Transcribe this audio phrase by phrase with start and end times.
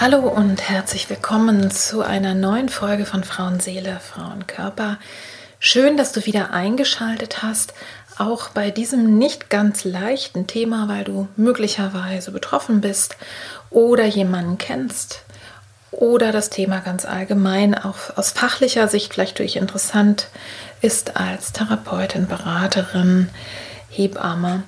[0.00, 4.96] Hallo und herzlich willkommen zu einer neuen Folge von Frauenseele, Frauenkörper.
[5.58, 7.74] Schön, dass du wieder eingeschaltet hast,
[8.16, 13.16] auch bei diesem nicht ganz leichten Thema, weil du möglicherweise betroffen bist
[13.70, 15.24] oder jemanden kennst
[15.90, 20.28] oder das Thema ganz allgemein auch aus fachlicher Sicht vielleicht dich interessant
[20.80, 23.30] ist als Therapeutin, Beraterin,
[23.90, 24.62] Hebamme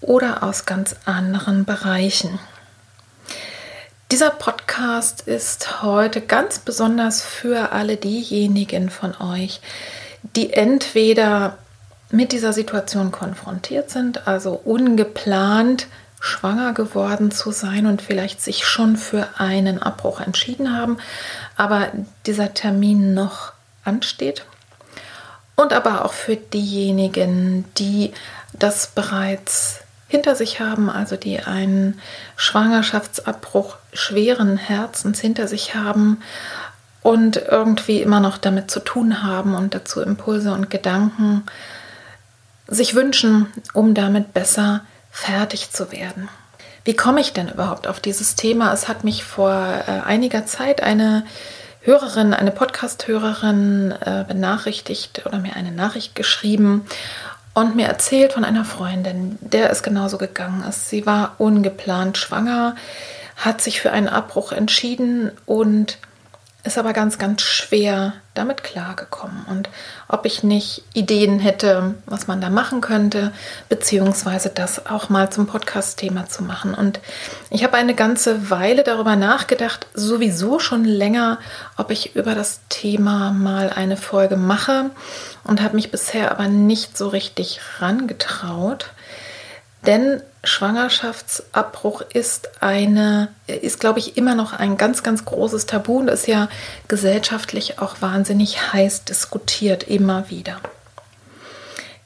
[0.00, 2.38] oder aus ganz anderen Bereichen.
[4.12, 9.62] Dieser Podcast ist heute ganz besonders für alle diejenigen von euch,
[10.36, 11.56] die entweder
[12.10, 15.86] mit dieser Situation konfrontiert sind, also ungeplant
[16.20, 20.98] schwanger geworden zu sein und vielleicht sich schon für einen Abbruch entschieden haben,
[21.56, 21.90] aber
[22.26, 24.44] dieser Termin noch ansteht.
[25.56, 28.12] Und aber auch für diejenigen, die
[28.52, 29.81] das bereits
[30.12, 31.98] hinter sich haben, also die einen
[32.36, 36.22] Schwangerschaftsabbruch schweren Herzens hinter sich haben
[37.02, 41.44] und irgendwie immer noch damit zu tun haben und dazu Impulse und Gedanken
[42.68, 46.28] sich wünschen, um damit besser fertig zu werden.
[46.84, 48.70] Wie komme ich denn überhaupt auf dieses Thema?
[48.74, 51.24] Es hat mich vor äh, einiger Zeit eine
[51.80, 56.84] Hörerin, eine Podcast-Hörerin äh, benachrichtigt oder mir eine Nachricht geschrieben
[57.54, 60.88] und mir erzählt von einer Freundin, der es genauso gegangen ist.
[60.88, 62.76] Sie war ungeplant schwanger,
[63.36, 65.98] hat sich für einen Abbruch entschieden und
[66.64, 69.44] ist aber ganz, ganz schwer damit klargekommen.
[69.48, 69.68] Und
[70.08, 73.32] ob ich nicht Ideen hätte, was man da machen könnte,
[73.68, 76.72] beziehungsweise das auch mal zum Podcast-Thema zu machen.
[76.74, 77.00] Und
[77.50, 81.38] ich habe eine ganze Weile darüber nachgedacht, sowieso schon länger,
[81.76, 84.90] ob ich über das Thema mal eine Folge mache
[85.42, 88.90] und habe mich bisher aber nicht so richtig rangetraut.
[89.86, 96.08] Denn Schwangerschaftsabbruch ist eine, ist glaube ich immer noch ein ganz, ganz großes Tabu und
[96.08, 96.48] ist ja
[96.88, 100.60] gesellschaftlich auch wahnsinnig heiß diskutiert, immer wieder.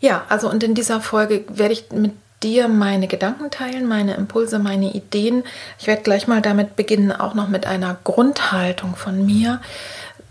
[0.01, 4.59] Ja, also und in dieser Folge werde ich mit dir meine Gedanken teilen, meine Impulse,
[4.59, 5.45] meine Ideen.
[5.79, 9.61] Ich werde gleich mal damit beginnen, auch noch mit einer Grundhaltung von mir,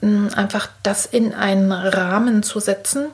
[0.01, 3.07] einfach das in einen Rahmen zu setzen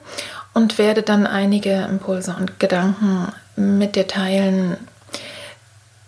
[0.54, 4.78] und werde dann einige Impulse und Gedanken mit dir teilen,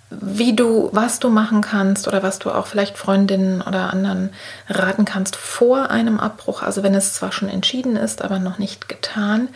[0.10, 4.30] wie du, was du machen kannst oder was du auch vielleicht Freundinnen oder anderen
[4.70, 8.88] raten kannst vor einem Abbruch, also wenn es zwar schon entschieden ist, aber noch nicht
[8.88, 9.50] getan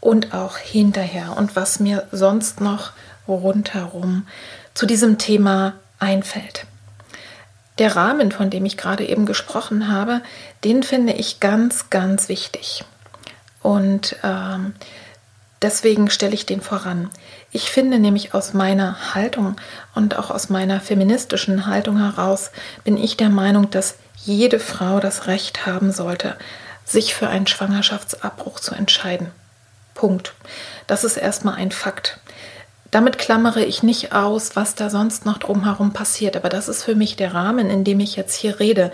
[0.00, 2.92] und auch hinterher und was mir sonst noch
[3.26, 4.26] rundherum
[4.74, 6.66] zu diesem Thema einfällt.
[7.78, 10.22] Der Rahmen, von dem ich gerade eben gesprochen habe,
[10.64, 12.84] den finde ich ganz, ganz wichtig.
[13.62, 14.74] Und ähm,
[15.62, 17.10] deswegen stelle ich den voran.
[17.50, 19.56] Ich finde nämlich aus meiner Haltung
[19.94, 22.50] und auch aus meiner feministischen Haltung heraus
[22.84, 26.36] bin ich der Meinung, dass jede Frau das Recht haben sollte,
[26.84, 29.28] sich für einen Schwangerschaftsabbruch zu entscheiden.
[29.94, 30.34] Punkt.
[30.86, 32.20] Das ist erstmal ein Fakt.
[32.90, 36.94] Damit klammere ich nicht aus, was da sonst noch drumherum passiert, aber das ist für
[36.94, 38.92] mich der Rahmen, in dem ich jetzt hier rede.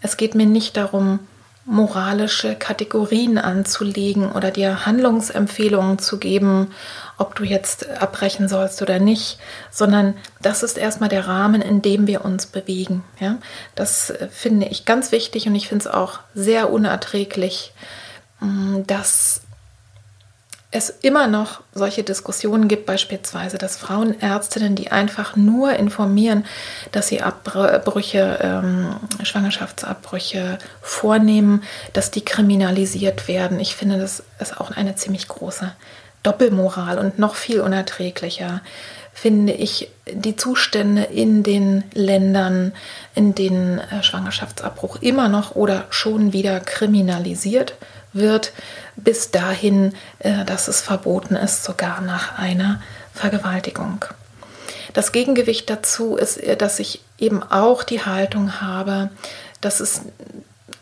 [0.00, 1.20] Es geht mir nicht darum,
[1.66, 6.72] moralische Kategorien anzulegen oder dir Handlungsempfehlungen zu geben,
[7.18, 9.38] ob du jetzt abbrechen sollst oder nicht,
[9.70, 13.02] sondern das ist erstmal der Rahmen, in dem wir uns bewegen.
[13.18, 13.38] Ja?
[13.74, 17.72] Das äh, finde ich ganz wichtig und ich finde es auch sehr unerträglich,
[18.40, 19.42] mm, dass
[20.70, 26.44] es immer noch solche Diskussionen gibt, beispielsweise, dass Frauenärztinnen, die einfach nur informieren,
[26.92, 33.60] dass sie Abbrüche, ähm, Schwangerschaftsabbrüche vornehmen, dass die kriminalisiert werden.
[33.60, 35.72] Ich finde, das ist auch eine ziemlich große
[36.22, 38.60] Doppelmoral und noch viel unerträglicher
[39.16, 42.72] finde ich die Zustände in den Ländern,
[43.14, 47.76] in denen äh, Schwangerschaftsabbruch immer noch oder schon wieder kriminalisiert
[48.16, 48.52] wird,
[48.96, 52.80] bis dahin, äh, dass es verboten ist, sogar nach einer
[53.14, 54.04] Vergewaltigung.
[54.92, 59.10] Das Gegengewicht dazu ist, äh, dass ich eben auch die Haltung habe,
[59.60, 60.02] dass es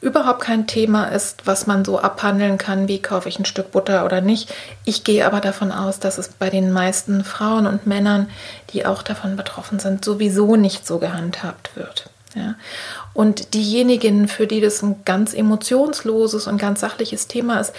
[0.01, 4.05] überhaupt kein Thema ist, was man so abhandeln kann, wie kaufe ich ein Stück Butter
[4.05, 4.53] oder nicht.
[4.85, 8.29] Ich gehe aber davon aus, dass es bei den meisten Frauen und Männern,
[8.71, 12.11] die auch davon betroffen sind, sowieso nicht so gehandhabt wird.
[12.35, 12.55] Ja.
[13.15, 17.73] Und diejenigen, für die das ein ganz emotionsloses und ganz sachliches Thema ist,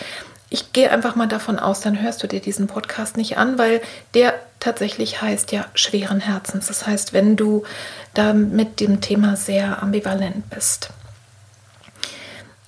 [0.50, 3.82] ich gehe einfach mal davon aus, dann hörst du dir diesen Podcast nicht an, weil
[4.14, 6.68] der tatsächlich heißt ja schweren Herzens.
[6.68, 7.64] Das heißt, wenn du
[8.14, 10.90] da mit dem Thema sehr ambivalent bist.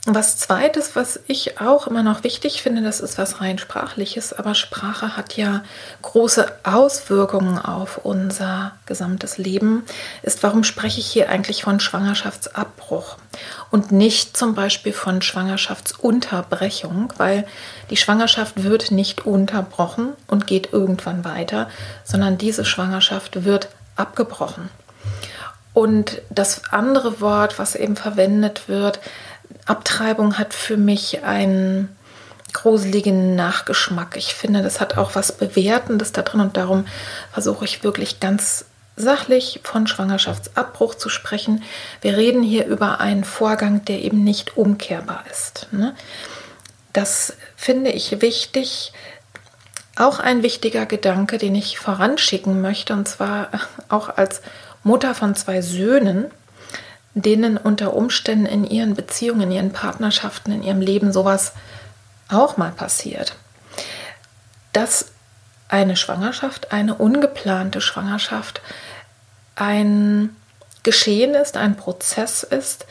[0.10, 4.56] Was zweites, was ich auch immer noch wichtig finde, das ist was rein sprachliches, aber
[4.56, 5.64] Sprache hat ja
[6.02, 9.84] große Auswirkungen auf unser gesamtes Leben,
[10.24, 13.18] ist, warum spreche ich hier eigentlich von Schwangerschaftsabbruch?
[13.70, 17.46] Und nicht zum Beispiel von Schwangerschaftsunterbrechung, weil
[17.90, 21.70] die Schwangerschaft wird nicht unterbrochen und geht irgendwann weiter,
[22.06, 23.68] sondern diese Schwangerschaft wird
[23.98, 24.70] abgebrochen.
[25.74, 29.02] Und das andere Wort, was eben verwendet wird,
[29.66, 31.96] Abtreibung hat für mich einen
[32.54, 34.16] gruseligen Nachgeschmack.
[34.18, 36.86] Ich finde, das hat auch was Bewertendes da drin und darum
[37.32, 38.66] versuche ich wirklich ganz
[38.96, 41.64] sachlich von Schwangerschaftsabbruch zu sprechen.
[42.02, 45.68] Wir reden hier über einen Vorgang, der eben nicht umkehrbar ist.
[45.72, 45.96] Ne?
[46.94, 48.92] Das finde ich wichtig.
[49.96, 53.50] Auch ein wichtiger Gedanke, den ich voranschicken möchte, und zwar
[53.90, 54.42] auch als
[54.84, 56.32] Mutter von zwei Söhnen
[57.22, 61.54] denen unter Umständen in ihren Beziehungen, in ihren Partnerschaften, in ihrem Leben sowas
[62.30, 63.36] auch mal passiert.
[64.74, 65.12] Dass
[65.70, 68.62] eine Schwangerschaft, eine ungeplante Schwangerschaft
[69.56, 70.36] ein
[70.84, 72.86] Geschehen ist, ein Prozess ist,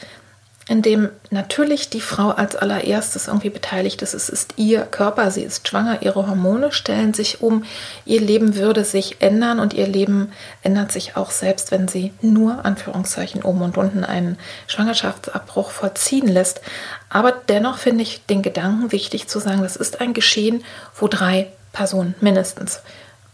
[0.68, 4.14] in dem natürlich die Frau als allererstes irgendwie beteiligt ist.
[4.14, 7.64] Es ist ihr Körper, sie ist schwanger, ihre Hormone stellen sich um,
[8.04, 10.32] ihr Leben würde sich ändern und ihr Leben
[10.62, 16.60] ändert sich auch selbst, wenn sie nur Anführungszeichen oben und unten einen Schwangerschaftsabbruch vollziehen lässt.
[17.10, 20.64] Aber dennoch finde ich den Gedanken wichtig zu sagen, das ist ein Geschehen,
[20.96, 22.80] wo drei Personen mindestens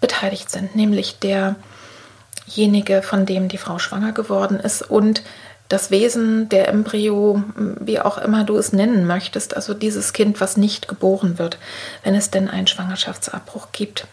[0.02, 5.22] beteiligt sind, nämlich derjenige, von dem die Frau schwanger geworden ist und
[5.72, 10.58] das Wesen, der Embryo, wie auch immer du es nennen möchtest, also dieses Kind, was
[10.58, 11.56] nicht geboren wird,
[12.04, 14.06] wenn es denn einen Schwangerschaftsabbruch gibt.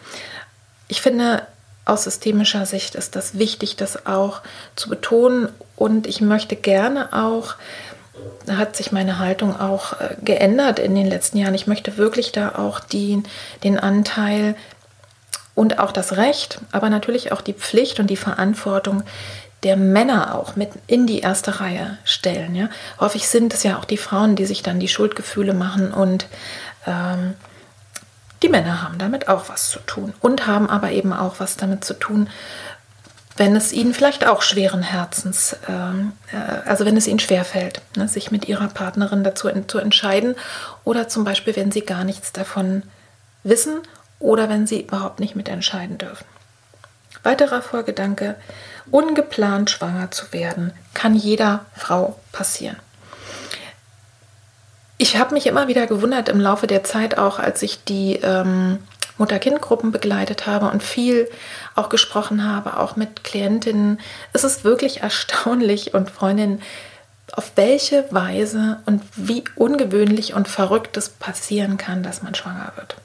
[0.88, 1.42] Ich finde,
[1.84, 4.40] aus systemischer Sicht ist das wichtig, das auch
[4.74, 7.56] zu betonen und ich möchte gerne auch,
[8.46, 11.54] da hat sich meine Haltung auch äh, geändert in den letzten Jahren.
[11.54, 13.22] Ich möchte wirklich da auch die,
[13.64, 14.56] den Anteil
[15.54, 19.02] und auch das Recht, aber natürlich auch die Pflicht und die Verantwortung
[19.62, 22.54] der Männer auch mit in die erste Reihe stellen.
[22.54, 22.68] Ja?
[22.98, 26.26] Häufig sind es ja auch die Frauen, die sich dann die Schuldgefühle machen und
[26.86, 27.34] ähm,
[28.42, 31.84] die Männer haben damit auch was zu tun und haben aber eben auch was damit
[31.84, 32.30] zu tun,
[33.36, 38.08] wenn es ihnen vielleicht auch schweren Herzens, ähm, äh, also wenn es ihnen schwerfällt, ne,
[38.08, 40.36] sich mit ihrer Partnerin dazu in, zu entscheiden
[40.84, 42.82] oder zum Beispiel, wenn sie gar nichts davon
[43.42, 43.80] wissen
[44.18, 46.26] oder wenn sie überhaupt nicht mitentscheiden dürfen.
[47.22, 48.36] Weiterer Vorgedanke,
[48.90, 52.76] ungeplant schwanger zu werden, kann jeder Frau passieren.
[54.96, 58.78] Ich habe mich immer wieder gewundert im Laufe der Zeit, auch als ich die ähm,
[59.16, 61.30] Mutter-Kind-Gruppen begleitet habe und viel
[61.74, 63.98] auch gesprochen habe, auch mit Klientinnen.
[64.32, 66.60] Es ist wirklich erstaunlich und Freundinnen,
[67.32, 72.96] auf welche Weise und wie ungewöhnlich und verrückt es passieren kann, dass man schwanger wird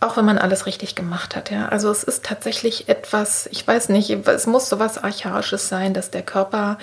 [0.00, 1.50] auch wenn man alles richtig gemacht hat.
[1.50, 1.68] Ja?
[1.68, 6.10] Also es ist tatsächlich etwas, ich weiß nicht, es muss so was Archaisches sein, dass
[6.10, 6.78] der Körper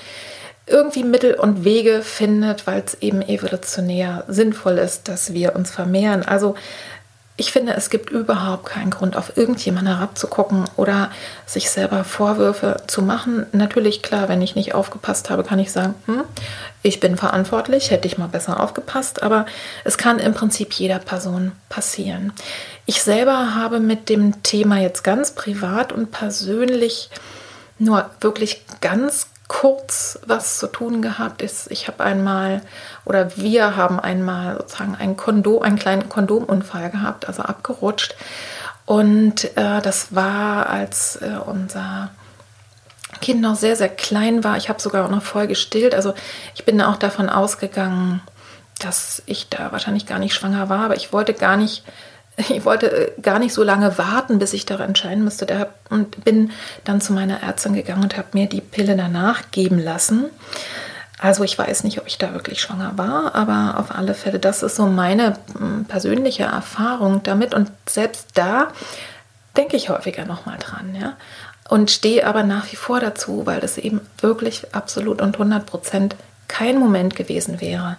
[0.65, 6.23] irgendwie Mittel und Wege findet, weil es eben evolutionär sinnvoll ist, dass wir uns vermehren.
[6.23, 6.55] Also
[7.35, 11.09] ich finde, es gibt überhaupt keinen Grund, auf irgendjemanden herabzugucken oder
[11.47, 13.47] sich selber Vorwürfe zu machen.
[13.51, 16.23] Natürlich, klar, wenn ich nicht aufgepasst habe, kann ich sagen, hm,
[16.83, 19.47] ich bin verantwortlich, hätte ich mal besser aufgepasst, aber
[19.83, 22.33] es kann im Prinzip jeder Person passieren.
[22.85, 27.09] Ich selber habe mit dem Thema jetzt ganz privat und persönlich
[27.79, 31.71] nur wirklich ganz kurz was zu tun gehabt ist.
[31.71, 32.61] Ich habe einmal
[33.05, 38.15] oder wir haben einmal sozusagen einen Kondom, einen kleinen Kondomunfall gehabt, also abgerutscht.
[38.85, 42.09] Und äh, das war, als äh, unser
[43.21, 44.57] Kind noch sehr, sehr klein war.
[44.57, 45.95] Ich habe sogar auch noch voll gestillt.
[45.95, 46.13] Also
[46.55, 48.21] ich bin auch davon ausgegangen,
[48.79, 51.83] dass ich da wahrscheinlich gar nicht schwanger war, aber ich wollte gar nicht
[52.37, 55.45] ich wollte äh, gar nicht so lange warten, bis ich daran entscheiden müsste.
[55.45, 56.51] Da, und bin
[56.83, 60.25] dann zu meiner Ärztin gegangen und habe mir die Pille danach geben lassen.
[61.19, 64.61] Also ich weiß nicht, ob ich da wirklich schwanger war, aber auf alle Fälle, das
[64.61, 67.53] ist so meine hm, persönliche Erfahrung damit.
[67.53, 68.69] Und selbst da
[69.55, 71.13] denke ich häufiger nochmal dran, ja.
[71.69, 76.15] Und stehe aber nach wie vor dazu, weil das eben wirklich absolut und 100 Prozent
[76.53, 77.97] kein Moment gewesen wäre,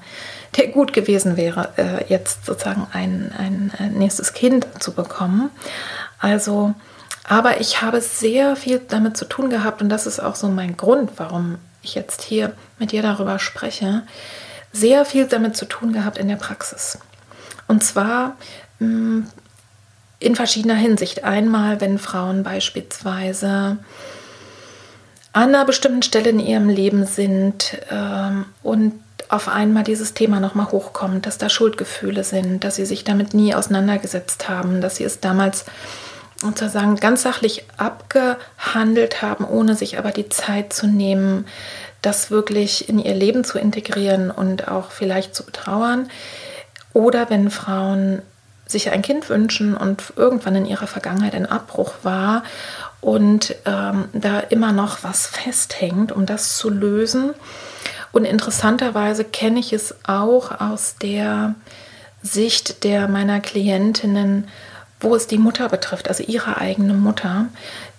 [0.56, 5.50] der gut gewesen wäre, äh, jetzt sozusagen ein, ein nächstes Kind zu bekommen.
[6.20, 6.72] Also,
[7.24, 10.76] aber ich habe sehr viel damit zu tun gehabt und das ist auch so mein
[10.76, 14.02] Grund, warum ich jetzt hier mit dir darüber spreche,
[14.72, 16.98] sehr viel damit zu tun gehabt in der Praxis.
[17.66, 18.36] Und zwar
[18.78, 19.22] mm,
[20.20, 21.24] in verschiedener Hinsicht.
[21.24, 23.78] Einmal, wenn Frauen beispielsweise
[25.34, 28.94] an einer bestimmten Stelle in ihrem Leben sind ähm, und
[29.28, 33.52] auf einmal dieses Thema nochmal hochkommt, dass da Schuldgefühle sind, dass sie sich damit nie
[33.52, 35.64] auseinandergesetzt haben, dass sie es damals
[36.40, 41.46] sozusagen ganz sachlich abgehandelt haben, ohne sich aber die Zeit zu nehmen,
[42.00, 46.08] das wirklich in ihr Leben zu integrieren und auch vielleicht zu betrauern.
[46.92, 48.22] Oder wenn Frauen
[48.66, 52.44] sich ein Kind wünschen und irgendwann in ihrer Vergangenheit ein Abbruch war
[53.04, 57.34] und ähm, da immer noch was festhängt, um das zu lösen.
[58.12, 61.54] Und interessanterweise kenne ich es auch aus der
[62.22, 64.48] Sicht der meiner Klientinnen,
[65.00, 67.46] wo es die Mutter betrifft, also ihre eigene Mutter,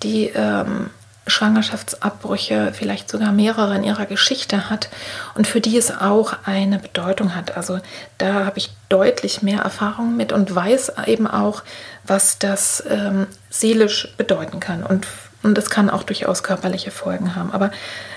[0.01, 0.89] die ähm,
[1.27, 4.89] Schwangerschaftsabbrüche, vielleicht sogar mehrere in ihrer Geschichte hat
[5.35, 7.57] und für die es auch eine Bedeutung hat.
[7.57, 7.79] Also
[8.17, 11.61] da habe ich deutlich mehr Erfahrung mit und weiß eben auch,
[12.07, 14.83] was das ähm, seelisch bedeuten kann.
[14.83, 15.07] Und,
[15.43, 17.51] und es kann auch durchaus körperliche Folgen haben.
[17.51, 17.71] Aber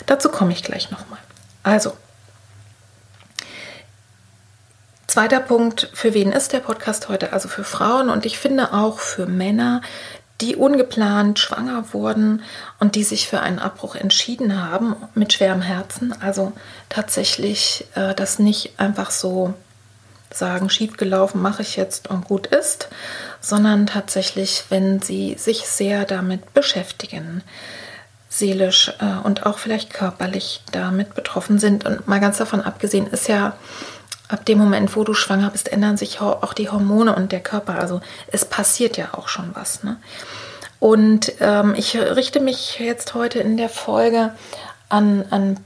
[0.06, 1.18] dazu komme ich gleich nochmal.
[1.62, 1.92] Also,
[5.06, 7.32] Zweiter Punkt, für wen ist der Podcast heute?
[7.32, 9.80] Also für Frauen und ich finde auch für Männer,
[10.40, 12.42] die ungeplant schwanger wurden
[12.78, 16.14] und die sich für einen Abbruch entschieden haben mit schwerem Herzen.
[16.20, 16.52] Also
[16.88, 19.54] tatsächlich äh, das nicht einfach so
[20.32, 22.88] sagen, schiefgelaufen mache ich jetzt und gut ist,
[23.40, 27.42] sondern tatsächlich, wenn sie sich sehr damit beschäftigen,
[28.28, 31.86] seelisch äh, und auch vielleicht körperlich damit betroffen sind.
[31.86, 33.56] Und mal ganz davon abgesehen ist ja
[34.28, 37.78] ab dem Moment, wo du schwanger bist, ändern sich auch die Hormone und der Körper.
[37.78, 39.82] Also es passiert ja auch schon was.
[39.82, 39.96] Ne?
[40.78, 44.32] Und ähm, ich richte mich jetzt heute in der Folge
[44.88, 45.58] an, an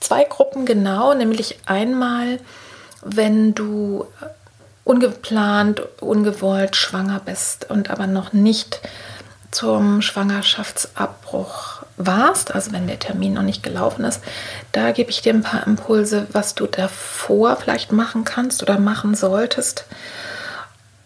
[0.00, 2.38] zwei Gruppen genau, nämlich einmal,
[3.04, 4.06] wenn du
[4.84, 8.80] ungeplant, ungewollt schwanger bist und aber noch nicht
[9.50, 14.20] zum Schwangerschaftsabbruch warst, also wenn der Termin noch nicht gelaufen ist,
[14.72, 19.14] da gebe ich dir ein paar Impulse, was du davor vielleicht machen kannst oder machen
[19.14, 19.86] solltest.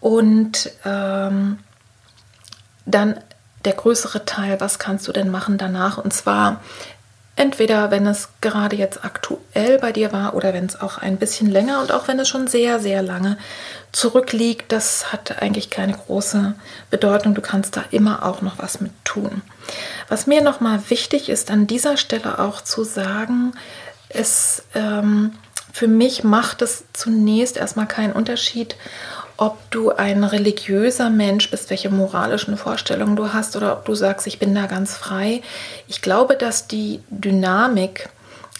[0.01, 1.59] Und ähm,
[2.85, 3.19] dann
[3.65, 5.97] der größere Teil, was kannst du denn machen danach?
[5.97, 6.61] Und zwar
[7.39, 11.49] entweder, wenn es gerade jetzt aktuell bei dir war oder wenn es auch ein bisschen
[11.49, 13.37] länger und auch wenn es schon sehr, sehr lange
[13.93, 16.53] zurückliegt, das hat eigentlich keine große
[16.89, 17.35] Bedeutung.
[17.35, 19.41] Du kannst da immer auch noch was mit tun.
[20.09, 23.53] Was mir nochmal wichtig ist, an dieser Stelle auch zu sagen,
[24.09, 25.31] es ähm,
[25.71, 28.75] für mich macht es zunächst erstmal keinen Unterschied,
[29.37, 34.27] ob du ein religiöser Mensch bist, welche moralischen Vorstellungen du hast oder ob du sagst,
[34.27, 35.41] ich bin da ganz frei.
[35.87, 38.09] Ich glaube, dass die Dynamik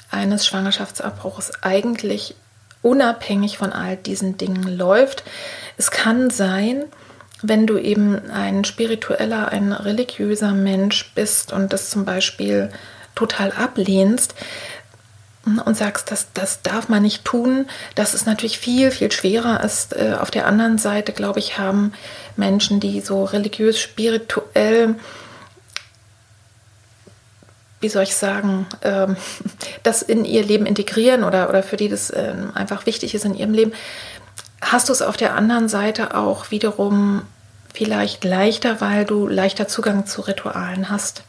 [0.10, 2.36] eines Schwangerschaftsabbruchs eigentlich
[2.82, 5.24] unabhängig von all diesen Dingen läuft.
[5.78, 6.86] Es kann sein,
[7.42, 12.70] wenn du eben ein spiritueller, ein religiöser Mensch bist und das zum Beispiel
[13.16, 14.34] total ablehnst,
[15.58, 19.96] und sagst, das, das darf man nicht tun, dass es natürlich viel, viel schwerer ist.
[19.96, 21.94] Äh, auf der anderen Seite, glaube ich, haben
[22.36, 24.96] Menschen, die so religiös, spirituell,
[27.80, 29.16] wie soll ich sagen, ähm,
[29.84, 33.34] das in ihr Leben integrieren oder, oder für die das ähm, einfach wichtig ist in
[33.34, 33.74] ihrem Leben,
[34.62, 37.24] hast du es auf der anderen Seite auch wiederum
[37.74, 41.24] vielleicht leichter, weil du leichter Zugang zu Ritualen hast.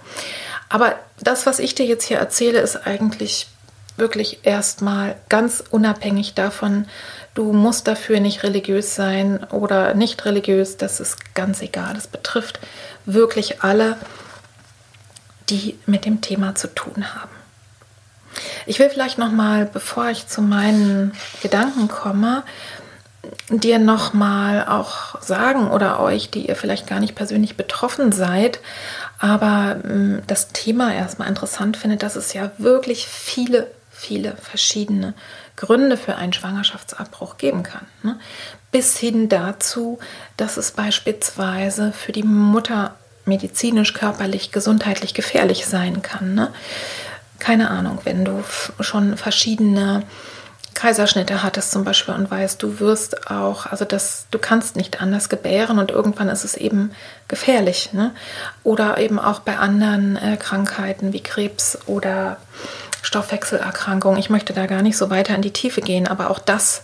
[0.69, 3.49] Aber das, was ich dir jetzt hier erzähle, ist eigentlich
[3.99, 6.87] wirklich erstmal ganz unabhängig davon,
[7.35, 11.95] du musst dafür nicht religiös sein oder nicht religiös, das ist ganz egal.
[11.95, 12.61] Das betrifft
[13.07, 13.97] wirklich alle,
[15.49, 17.31] die mit dem Thema zu tun haben.
[18.67, 22.45] Ich will vielleicht noch mal, bevor ich zu meinen Gedanken komme,
[23.51, 28.61] dir noch mal auch sagen oder euch, die ihr vielleicht gar nicht persönlich betroffen seid,
[29.19, 33.71] aber mm, das Thema erstmal interessant findet, dass es ja wirklich viele
[34.01, 35.15] viele verschiedene
[35.57, 37.87] Gründe für einen Schwangerschaftsabbruch geben kann.
[38.03, 38.19] Ne?
[38.73, 39.99] Bis hin dazu,
[40.37, 46.35] dass es beispielsweise für die Mutter medizinisch, körperlich, gesundheitlich gefährlich sein kann.
[46.35, 46.51] Ne?
[47.39, 48.43] Keine Ahnung, wenn du
[48.81, 50.03] schon verschiedene
[50.75, 55.29] Kaiserschnitte hattest zum Beispiel und weißt, du wirst auch, also das, du kannst nicht anders
[55.29, 56.93] gebären und irgendwann ist es eben
[57.29, 57.93] gefährlich.
[57.93, 58.15] Ne?
[58.63, 62.39] Oder eben auch bei anderen äh, Krankheiten wie Krebs oder
[63.03, 64.19] Stoffwechselerkrankungen.
[64.19, 66.83] Ich möchte da gar nicht so weiter in die Tiefe gehen, aber auch das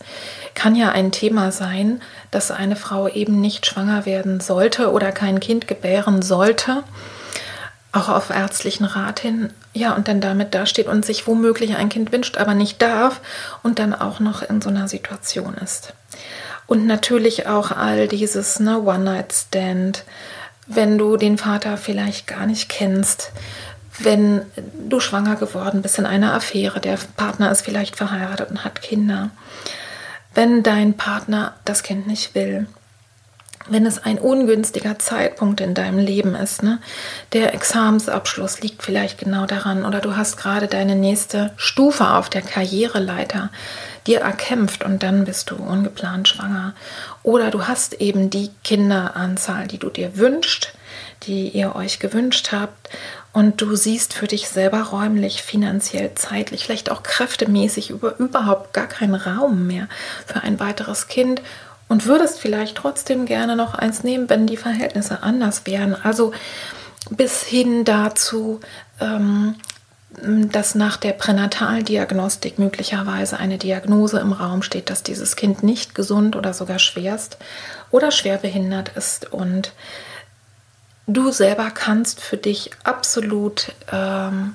[0.54, 5.40] kann ja ein Thema sein, dass eine Frau eben nicht schwanger werden sollte oder kein
[5.40, 6.82] Kind gebären sollte,
[7.92, 12.12] auch auf ärztlichen Rat hin, ja, und dann damit dasteht und sich womöglich ein Kind
[12.12, 13.20] wünscht, aber nicht darf
[13.62, 15.92] und dann auch noch in so einer Situation ist.
[16.66, 20.04] Und natürlich auch all dieses ne, One-Night-Stand,
[20.66, 23.30] wenn du den Vater vielleicht gar nicht kennst,
[23.98, 24.42] wenn
[24.88, 29.30] du schwanger geworden bist in einer Affäre, der Partner ist vielleicht verheiratet und hat Kinder,
[30.34, 32.66] wenn dein Partner das Kind nicht will,
[33.68, 36.78] wenn es ein ungünstiger Zeitpunkt in deinem Leben ist, ne?
[37.32, 42.42] der Examensabschluss liegt vielleicht genau daran oder du hast gerade deine nächste Stufe auf der
[42.42, 43.50] Karriereleiter
[44.06, 46.74] dir erkämpft und dann bist du ungeplant schwanger
[47.22, 50.72] oder du hast eben die Kinderanzahl, die du dir wünschst,
[51.24, 52.88] die ihr euch gewünscht habt
[53.36, 58.86] und du siehst für dich selber räumlich, finanziell, zeitlich, vielleicht auch kräftemäßig über, überhaupt gar
[58.86, 59.88] keinen Raum mehr
[60.24, 61.42] für ein weiteres Kind
[61.86, 65.94] und würdest vielleicht trotzdem gerne noch eins nehmen, wenn die Verhältnisse anders wären.
[66.02, 66.32] Also
[67.10, 68.60] bis hin dazu,
[69.02, 69.56] ähm,
[70.22, 76.36] dass nach der Pränataldiagnostik möglicherweise eine Diagnose im Raum steht, dass dieses Kind nicht gesund
[76.36, 77.36] oder sogar schwerst
[77.90, 79.74] oder schwer behindert ist und
[81.06, 84.54] du selber kannst für dich absolut ähm,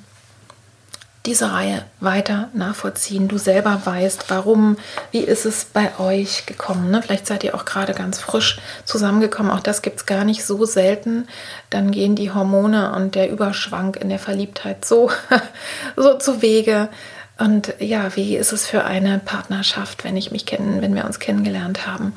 [1.26, 3.28] diese Reihe weiter nachvollziehen.
[3.28, 4.78] Du selber weißt, warum,
[5.12, 6.90] wie ist es bei euch gekommen.
[6.90, 7.02] Ne?
[7.04, 9.52] Vielleicht seid ihr auch gerade ganz frisch zusammengekommen.
[9.52, 11.28] Auch das gibt es gar nicht so selten.
[11.70, 15.12] Dann gehen die Hormone und der Überschwank in der Verliebtheit so,
[15.96, 16.90] so zu Wege.
[17.38, 21.20] Und ja, wie ist es für eine Partnerschaft, wenn ich mich kennen, wenn wir uns
[21.20, 22.14] kennengelernt haben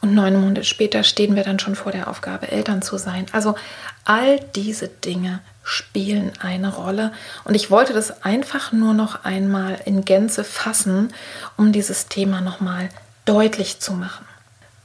[0.00, 3.26] und neun Monate später stehen wir dann schon vor der Aufgabe, Eltern zu sein.
[3.32, 3.56] Also
[4.04, 7.12] all diese Dinge spielen eine Rolle.
[7.44, 11.12] Und ich wollte das einfach nur noch einmal in Gänze fassen,
[11.56, 12.88] um dieses Thema nochmal
[13.24, 14.24] deutlich zu machen.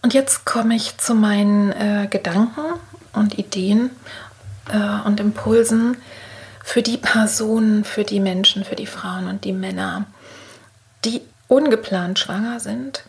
[0.01, 2.61] Und jetzt komme ich zu meinen äh, Gedanken
[3.13, 3.91] und Ideen
[4.69, 5.95] äh, und Impulsen
[6.63, 10.05] für die Personen, für die Menschen, für die Frauen und die Männer,
[11.05, 13.03] die ungeplant schwanger sind,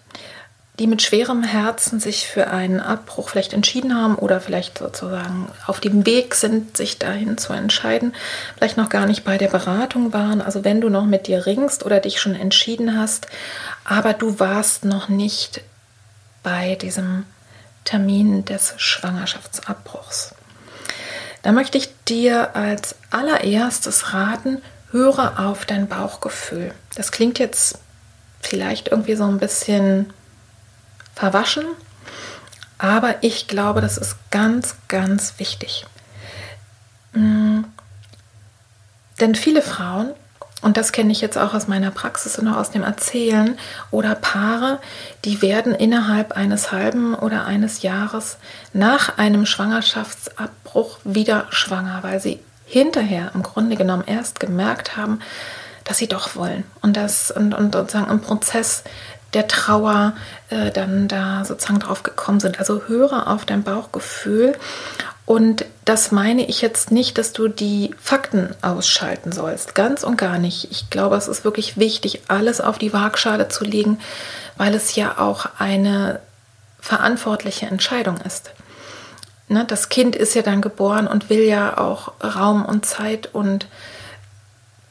[0.80, 5.78] die mit schwerem Herzen sich für einen Abbruch vielleicht entschieden haben oder vielleicht sozusagen auf
[5.78, 8.12] dem Weg sind, sich dahin zu entscheiden,
[8.56, 10.40] vielleicht noch gar nicht bei der Beratung waren.
[10.40, 13.28] Also wenn du noch mit dir ringst oder dich schon entschieden hast,
[13.84, 15.60] aber du warst noch nicht
[16.42, 17.24] bei diesem
[17.84, 20.34] Termin des Schwangerschaftsabbruchs.
[21.42, 24.60] Da möchte ich dir als allererstes raten,
[24.90, 26.72] höre auf dein Bauchgefühl.
[26.96, 27.78] Das klingt jetzt
[28.40, 30.12] vielleicht irgendwie so ein bisschen
[31.14, 31.64] verwaschen.
[32.78, 35.86] Aber ich glaube, das ist ganz, ganz wichtig.
[37.12, 37.64] Mhm.
[39.20, 40.10] Denn viele Frauen,
[40.60, 43.58] und das kenne ich jetzt auch aus meiner Praxis und auch aus dem Erzählen,
[43.90, 44.80] oder Paare,
[45.24, 48.38] die werden innerhalb eines halben oder eines Jahres
[48.72, 55.20] nach einem Schwangerschaftsabbruch wieder schwanger, weil sie hinterher im Grunde genommen erst gemerkt haben,
[55.84, 58.84] dass sie doch wollen und das und, und sozusagen im Prozess
[59.34, 60.14] der Trauer
[60.50, 62.58] äh, dann da sozusagen drauf gekommen sind.
[62.58, 64.54] Also höre auf dein Bauchgefühl.
[65.26, 69.74] Und das meine ich jetzt nicht, dass du die Fakten ausschalten sollst.
[69.74, 70.70] Ganz und gar nicht.
[70.70, 74.00] Ich glaube, es ist wirklich wichtig, alles auf die Waagschale zu legen,
[74.56, 76.20] weil es ja auch eine
[76.80, 78.52] verantwortliche Entscheidung ist.
[79.48, 83.66] Ne, das Kind ist ja dann geboren und will ja auch Raum und Zeit und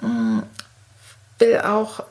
[0.01, 0.43] mh, mm,
[1.39, 2.03] will auch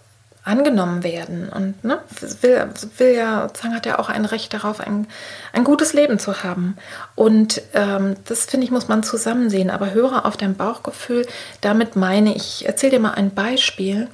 [0.45, 2.01] angenommen werden und ne,
[2.41, 5.07] will, will ja, sozusagen hat ja auch ein Recht darauf, ein,
[5.53, 6.77] ein gutes Leben zu haben.
[7.15, 9.71] Und ähm, das finde ich, muss man zusammen sehen.
[9.71, 11.27] Aber höre auf dein Bauchgefühl.
[11.61, 14.09] Damit meine ich, erzähle dir mal ein Beispiel.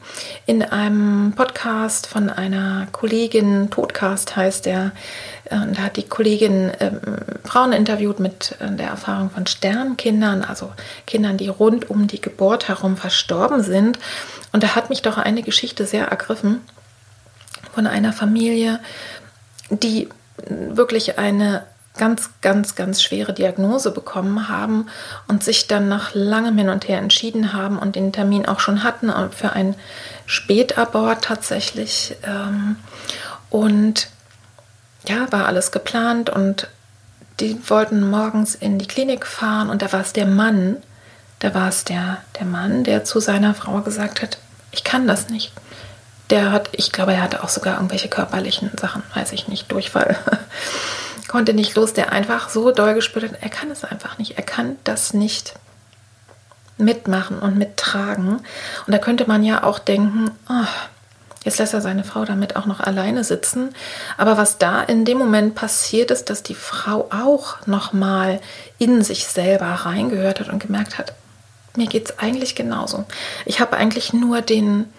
[0.45, 4.93] In einem Podcast von einer Kollegin, Todcast heißt der,
[5.51, 6.93] äh, da hat die Kollegin äh,
[7.45, 10.73] Frauen interviewt mit äh, der Erfahrung von Sternkindern, also
[11.07, 13.99] Kindern, die rund um die Geburt herum verstorben sind.
[14.53, 16.61] Und da hat mich doch eine Geschichte sehr ergriffen
[17.75, 18.81] von einer Familie,
[19.71, 20.09] die
[20.49, 21.65] wirklich eine
[21.97, 24.87] ganz, ganz, ganz schwere Diagnose bekommen haben
[25.27, 28.85] und sich dann nach langem Hin und Her entschieden haben und den Termin auch schon
[28.85, 29.75] hatten für ein
[30.27, 32.17] Spätabort tatsächlich.
[32.23, 32.77] Ähm,
[33.51, 34.09] und
[35.09, 36.69] ja, war alles geplant und
[37.41, 40.77] die wollten morgens in die Klinik fahren und da war es der Mann,
[41.39, 44.39] da war es der, der Mann, der zu seiner Frau gesagt hat,
[44.73, 45.53] ich kann das nicht.
[46.31, 50.19] Der hat, ich glaube, er hatte auch sogar irgendwelche körperlichen Sachen, weiß ich nicht, Durchfall.
[51.29, 54.37] Konnte nicht los, der einfach so doll gespürt hat, er kann es einfach nicht.
[54.37, 55.55] Er kann das nicht
[56.77, 58.37] mitmachen und mittragen.
[58.87, 60.67] Und da könnte man ja auch denken, oh,
[61.49, 63.71] Jetzt lässt er seine Frau damit auch noch alleine sitzen.
[64.19, 68.43] Aber was da in dem Moment passiert ist, dass die Frau auch nochmal
[68.77, 71.15] in sich selber reingehört hat und gemerkt hat,
[71.75, 73.07] mir geht es eigentlich genauso.
[73.47, 74.93] Ich habe eigentlich nur den,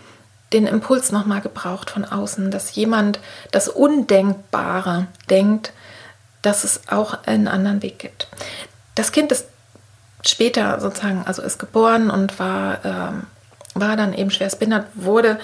[0.52, 3.20] den Impuls nochmal gebraucht von außen, dass jemand
[3.52, 5.72] das Undenkbare denkt,
[6.42, 8.28] dass es auch einen anderen Weg gibt.
[8.96, 9.46] Das Kind ist
[10.26, 13.28] später sozusagen, also ist geboren und war, ähm,
[13.76, 15.38] war dann eben schwer behindert, wurde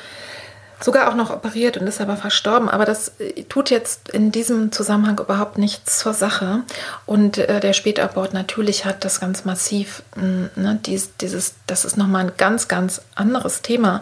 [0.80, 2.70] sogar auch noch operiert und ist aber verstorben.
[2.70, 6.64] Aber das äh, tut jetzt in diesem Zusammenhang überhaupt nichts zur Sache.
[7.06, 11.98] Und äh, der Spätabort natürlich hat das ganz massiv, mh, ne, dies, dieses, das ist
[11.98, 14.02] nochmal ein ganz, ganz anderes Thema.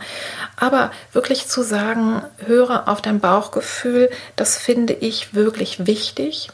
[0.55, 6.49] Aber wirklich zu sagen, höre auf dein Bauchgefühl, das finde ich wirklich wichtig.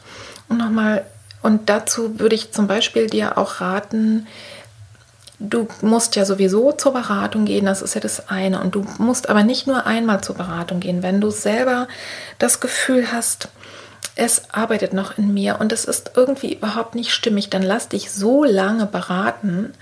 [0.48, 1.04] Und nochmal,
[1.42, 4.26] und dazu würde ich zum Beispiel dir auch raten,
[5.42, 8.60] Du musst ja sowieso zur Beratung gehen, das ist ja das eine.
[8.60, 11.02] Und du musst aber nicht nur einmal zur Beratung gehen.
[11.02, 11.88] Wenn du selber
[12.38, 13.48] das Gefühl hast,
[14.16, 18.10] es arbeitet noch in mir und es ist irgendwie überhaupt nicht stimmig, dann lass dich
[18.10, 19.72] so lange beraten,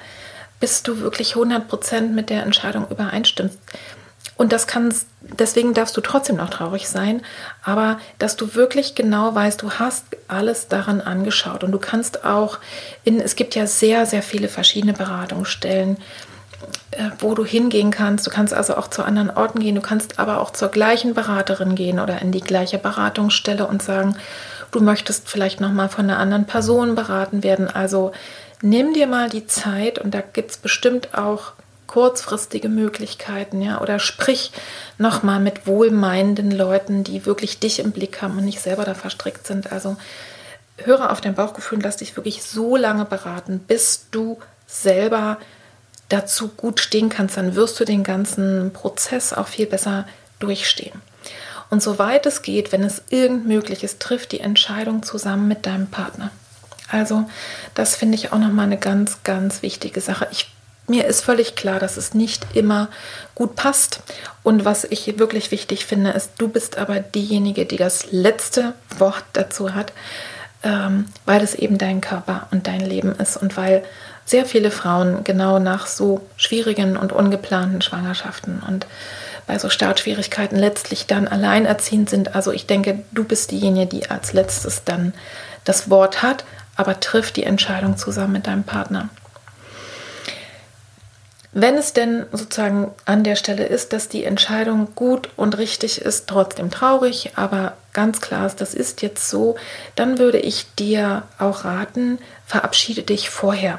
[0.60, 3.58] bis du wirklich 100% mit der Entscheidung übereinstimmst.
[4.38, 7.22] Und das kann, deswegen darfst du trotzdem noch traurig sein,
[7.64, 12.58] aber dass du wirklich genau weißt, du hast alles daran angeschaut und du kannst auch
[13.02, 15.96] in, es gibt ja sehr, sehr viele verschiedene Beratungsstellen,
[16.92, 18.28] äh, wo du hingehen kannst.
[18.28, 21.74] Du kannst also auch zu anderen Orten gehen, du kannst aber auch zur gleichen Beraterin
[21.74, 24.16] gehen oder in die gleiche Beratungsstelle und sagen,
[24.70, 27.68] du möchtest vielleicht nochmal von einer anderen Person beraten werden.
[27.68, 28.12] Also
[28.62, 31.54] nimm dir mal die Zeit und da gibt es bestimmt auch
[31.88, 34.52] kurzfristige Möglichkeiten, ja, oder sprich
[34.98, 39.46] nochmal mit wohlmeinenden Leuten, die wirklich dich im Blick haben und nicht selber da verstrickt
[39.46, 39.72] sind.
[39.72, 39.96] Also
[40.76, 45.38] höre auf dein Bauchgefühl und lass dich wirklich so lange beraten, bis du selber
[46.08, 47.36] dazu gut stehen kannst.
[47.36, 50.06] Dann wirst du den ganzen Prozess auch viel besser
[50.38, 51.02] durchstehen.
[51.70, 55.88] Und soweit es geht, wenn es irgend möglich ist, trifft die Entscheidung zusammen mit deinem
[55.88, 56.30] Partner.
[56.90, 57.28] Also,
[57.74, 60.28] das finde ich auch nochmal eine ganz, ganz wichtige Sache.
[60.30, 60.50] Ich
[60.88, 62.88] mir ist völlig klar, dass es nicht immer
[63.34, 64.00] gut passt.
[64.42, 69.24] Und was ich wirklich wichtig finde, ist, du bist aber diejenige, die das letzte Wort
[69.34, 69.92] dazu hat,
[70.62, 73.84] ähm, weil es eben dein Körper und dein Leben ist und weil
[74.24, 78.86] sehr viele Frauen genau nach so schwierigen und ungeplanten Schwangerschaften und
[79.46, 82.34] bei so Startschwierigkeiten letztlich dann alleinerziehend sind.
[82.34, 85.14] Also ich denke, du bist diejenige, die als letztes dann
[85.64, 86.44] das Wort hat,
[86.76, 89.08] aber trifft die Entscheidung zusammen mit deinem Partner.
[91.52, 96.28] Wenn es denn sozusagen an der Stelle ist, dass die Entscheidung gut und richtig ist,
[96.28, 99.56] trotzdem traurig, aber ganz klar ist, das ist jetzt so,
[99.94, 103.78] dann würde ich dir auch raten, verabschiede dich vorher.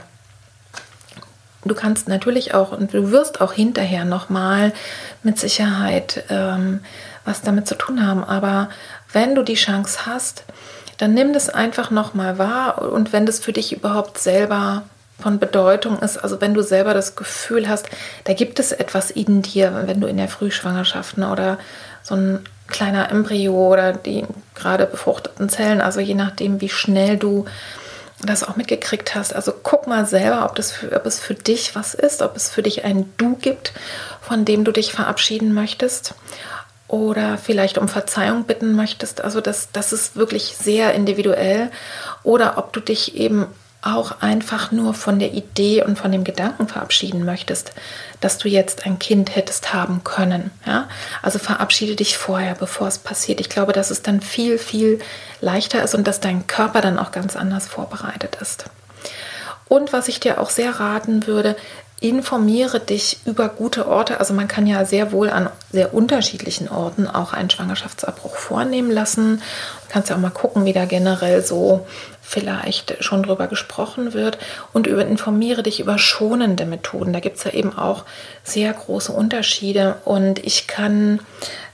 [1.64, 4.74] Du kannst natürlich auch und du wirst auch hinterher nochmal
[5.24, 6.80] mit Sicherheit ähm,
[7.26, 8.70] was damit zu tun haben, aber
[9.12, 10.44] wenn du die Chance hast,
[10.98, 14.84] dann nimm das einfach nochmal wahr und wenn das für dich überhaupt selber
[15.22, 16.18] von Bedeutung ist.
[16.18, 17.88] Also wenn du selber das Gefühl hast,
[18.24, 21.58] da gibt es etwas in dir, wenn du in der Frühschwangerschaft ne, oder
[22.04, 27.46] so ein kleiner Embryo oder die gerade befruchteten Zellen, also je nachdem, wie schnell du
[28.22, 29.34] das auch mitgekriegt hast.
[29.34, 32.50] Also guck mal selber, ob, das für, ob es für dich was ist, ob es
[32.50, 33.74] für dich ein Du gibt,
[34.22, 36.16] von dem du dich verabschieden möchtest
[36.90, 39.22] oder vielleicht um Verzeihung bitten möchtest.
[39.22, 41.72] Also das, das ist wirklich sehr individuell.
[42.24, 43.46] Oder ob du dich eben
[43.82, 47.72] auch einfach nur von der Idee und von dem Gedanken verabschieden möchtest,
[48.20, 50.52] dass du jetzt ein Kind hättest haben können.
[50.66, 50.90] Ja?
[51.22, 53.40] Also verabschiede dich vorher, bevor es passiert.
[53.40, 55.00] Ich glaube, dass es dann viel, viel
[55.40, 58.66] leichter ist und dass dein Körper dann auch ganz anders vorbereitet ist.
[59.70, 61.56] Und was ich dir auch sehr raten würde,
[62.02, 64.20] informiere dich über gute Orte.
[64.20, 69.42] Also man kann ja sehr wohl an sehr unterschiedlichen Orten auch einen Schwangerschaftsabbruch vornehmen lassen.
[69.88, 71.86] Du kannst ja auch mal gucken, wie da generell so
[72.22, 74.38] vielleicht schon drüber gesprochen wird
[74.72, 77.12] und über, informiere dich über schonende Methoden.
[77.12, 78.06] Da gibt es ja eben auch
[78.44, 81.20] sehr große Unterschiede und ich kann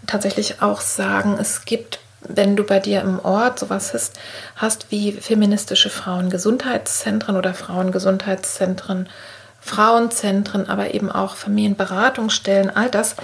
[0.07, 4.19] tatsächlich auch sagen, es gibt wenn du bei dir im Ort sowas hast,
[4.55, 9.07] hast wie feministische Frauengesundheitszentren oder Frauengesundheitszentren,
[9.65, 13.15] Frauenzentren, aber eben auch Familienberatungsstellen, all das,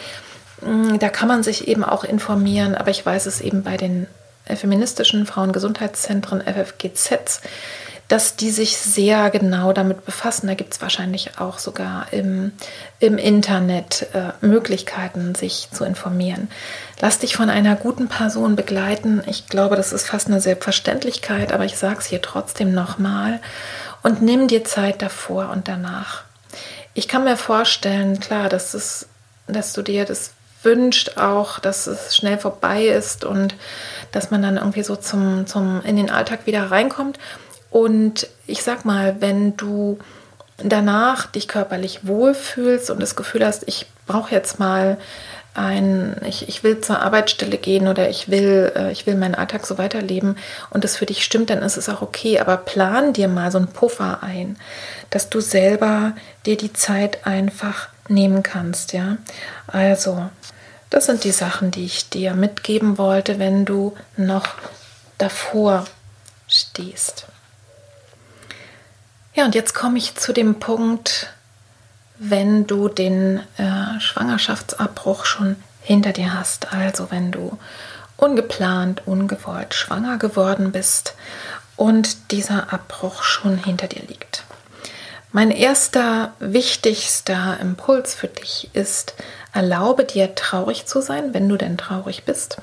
[0.61, 4.07] mm, da kann man sich eben auch informieren, aber ich weiß es eben bei den
[4.55, 7.41] feministischen Frauengesundheitszentren, FFGZs,
[8.07, 10.47] dass die sich sehr genau damit befassen.
[10.47, 12.51] Da gibt es wahrscheinlich auch sogar im,
[12.99, 16.49] im Internet äh, Möglichkeiten, sich zu informieren.
[16.99, 19.21] Lass dich von einer guten Person begleiten.
[19.27, 23.39] Ich glaube, das ist fast eine Selbstverständlichkeit, aber ich sage es hier trotzdem nochmal.
[24.03, 26.23] Und nimm dir Zeit davor und danach.
[26.93, 29.07] Ich kann mir vorstellen, klar, dass, es,
[29.47, 30.31] dass du dir das
[30.63, 33.55] wünscht auch, dass es schnell vorbei ist und
[34.11, 37.17] dass man dann irgendwie so zum, zum in den Alltag wieder reinkommt.
[37.69, 39.97] Und ich sag mal, wenn du
[40.57, 44.97] danach dich körperlich wohlfühlst und das Gefühl hast, ich brauche jetzt mal
[45.53, 49.65] ein, ich, ich will zur Arbeitsstelle gehen oder ich will, äh, ich will meinen Alltag
[49.65, 50.37] so weiterleben
[50.69, 52.39] und das für dich stimmt, dann ist es auch okay.
[52.39, 54.57] Aber plan dir mal so einen Puffer ein,
[55.09, 56.13] dass du selber
[56.45, 59.17] dir die Zeit einfach nehmen kannst, ja.
[59.67, 60.29] Also,
[60.89, 64.47] das sind die Sachen, die ich dir mitgeben wollte, wenn du noch
[65.17, 65.85] davor
[66.47, 67.27] stehst.
[69.33, 71.33] Ja, und jetzt komme ich zu dem Punkt,
[72.23, 77.57] wenn du den äh, Schwangerschaftsabbruch schon hinter dir hast, also wenn du
[78.15, 81.15] ungeplant, ungewollt schwanger geworden bist
[81.77, 84.43] und dieser Abbruch schon hinter dir liegt.
[85.31, 89.15] Mein erster wichtigster Impuls für dich ist,
[89.51, 92.57] erlaube dir traurig zu sein, wenn du denn traurig bist.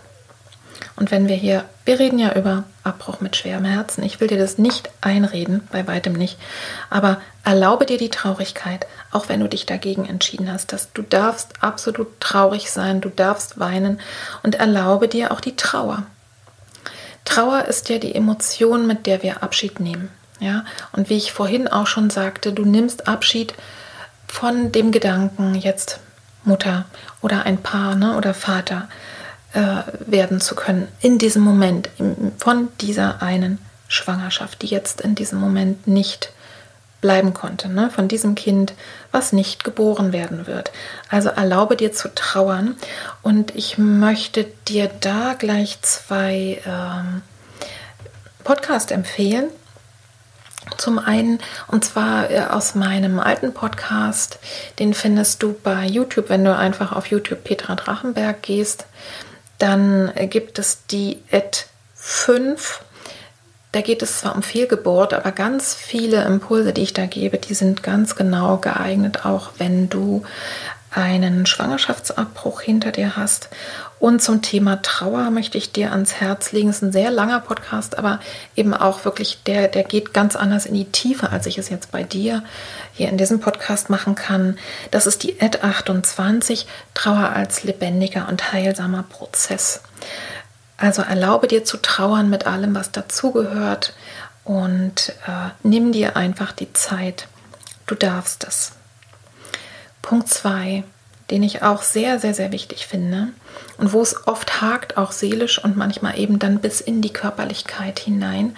[0.98, 4.36] Und wenn wir hier, wir reden ja über Abbruch mit schwerem Herzen, ich will dir
[4.36, 6.38] das nicht einreden, bei weitem nicht,
[6.90, 11.62] aber erlaube dir die Traurigkeit, auch wenn du dich dagegen entschieden hast, dass du darfst
[11.62, 14.00] absolut traurig sein, du darfst weinen
[14.42, 16.02] und erlaube dir auch die Trauer.
[17.24, 20.10] Trauer ist ja die Emotion, mit der wir Abschied nehmen.
[20.40, 23.54] Ja, und wie ich vorhin auch schon sagte, du nimmst Abschied
[24.26, 26.00] von dem Gedanken, jetzt
[26.44, 26.86] Mutter
[27.22, 28.88] oder ein Paar ne, oder Vater
[29.52, 31.90] äh, werden zu können in diesem Moment,
[32.38, 33.58] von dieser einen
[33.88, 36.32] Schwangerschaft, die jetzt in diesem Moment nicht
[37.00, 37.90] bleiben konnte, ne?
[37.90, 38.74] von diesem Kind,
[39.12, 40.72] was nicht geboren werden wird.
[41.08, 42.76] Also erlaube dir zu trauern
[43.22, 47.22] und ich möchte dir da gleich zwei ähm,
[48.42, 49.48] Podcasts empfehlen.
[50.76, 54.38] Zum einen, und zwar äh, aus meinem alten Podcast,
[54.78, 58.86] den findest du bei YouTube, wenn du einfach auf YouTube Petra Drachenberg gehst.
[59.58, 61.58] Dann gibt es die Ad
[61.94, 62.82] 5.
[63.72, 67.54] Da geht es zwar um Fehlgeburt, aber ganz viele Impulse, die ich da gebe, die
[67.54, 70.22] sind ganz genau geeignet, auch wenn du
[70.90, 73.48] einen Schwangerschaftsabbruch hinter dir hast.
[73.98, 76.68] Und zum Thema Trauer möchte ich dir ans Herz legen.
[76.68, 78.20] Es ist ein sehr langer Podcast, aber
[78.54, 81.90] eben auch wirklich, der, der geht ganz anders in die Tiefe, als ich es jetzt
[81.90, 82.44] bei dir
[82.92, 84.56] hier in diesem Podcast machen kann.
[84.90, 89.82] Das ist die Ad 28, Trauer als lebendiger und heilsamer Prozess.
[90.76, 93.94] Also erlaube dir zu trauern mit allem, was dazugehört
[94.44, 97.26] und äh, nimm dir einfach die Zeit.
[97.86, 98.77] Du darfst es.
[100.08, 100.84] Punkt 2,
[101.30, 103.28] den ich auch sehr, sehr, sehr wichtig finde
[103.76, 107.98] und wo es oft hakt, auch seelisch und manchmal eben dann bis in die Körperlichkeit
[107.98, 108.56] hinein,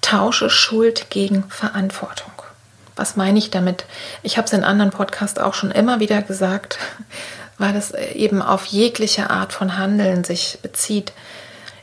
[0.00, 2.32] tausche Schuld gegen Verantwortung.
[2.96, 3.84] Was meine ich damit?
[4.24, 6.80] Ich habe es in anderen Podcasts auch schon immer wieder gesagt,
[7.58, 11.12] weil es eben auf jegliche Art von Handeln sich bezieht.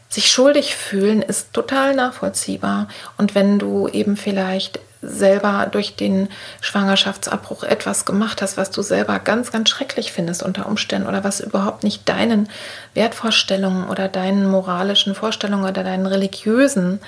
[0.10, 2.90] Sich schuldig fühlen ist total nachvollziehbar.
[3.18, 6.30] Und wenn du eben vielleicht selber durch den
[6.62, 11.40] Schwangerschaftsabbruch etwas gemacht hast, was du selber ganz, ganz schrecklich findest unter Umständen oder was
[11.40, 12.50] überhaupt nicht deinen
[12.94, 17.00] Wertvorstellungen oder deinen moralischen Vorstellungen oder deinen religiösen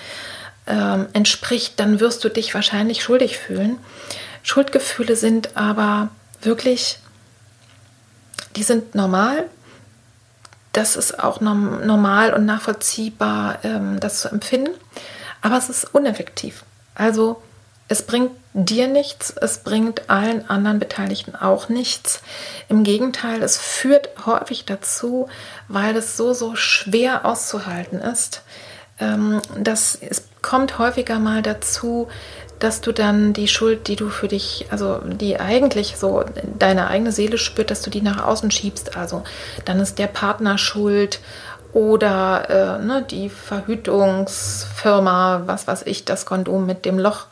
[0.67, 3.78] ähm, entspricht, dann wirst du dich wahrscheinlich schuldig fühlen.
[4.43, 6.10] Schuldgefühle sind aber
[6.41, 6.99] wirklich,
[8.56, 9.45] die sind normal.
[10.73, 14.71] Das ist auch normal und nachvollziehbar, ähm, das zu empfinden.
[15.41, 16.63] Aber es ist uneffektiv.
[16.93, 17.41] Also
[17.89, 22.21] es bringt dir nichts, es bringt allen anderen Beteiligten auch nichts.
[22.69, 25.28] Im Gegenteil, es führt häufig dazu,
[25.67, 28.43] weil es so, so schwer auszuhalten ist,
[28.99, 32.08] ähm, dass es kommt häufiger mal dazu,
[32.60, 36.25] dass du dann die Schuld, die du für dich, also die eigentlich so
[36.58, 38.97] deine eigene Seele spürt, dass du die nach außen schiebst.
[38.97, 39.23] Also
[39.65, 41.19] dann ist der Partner schuld
[41.73, 47.28] oder äh, ne, die Verhütungsfirma, was weiß ich, das Kondom mit dem Loch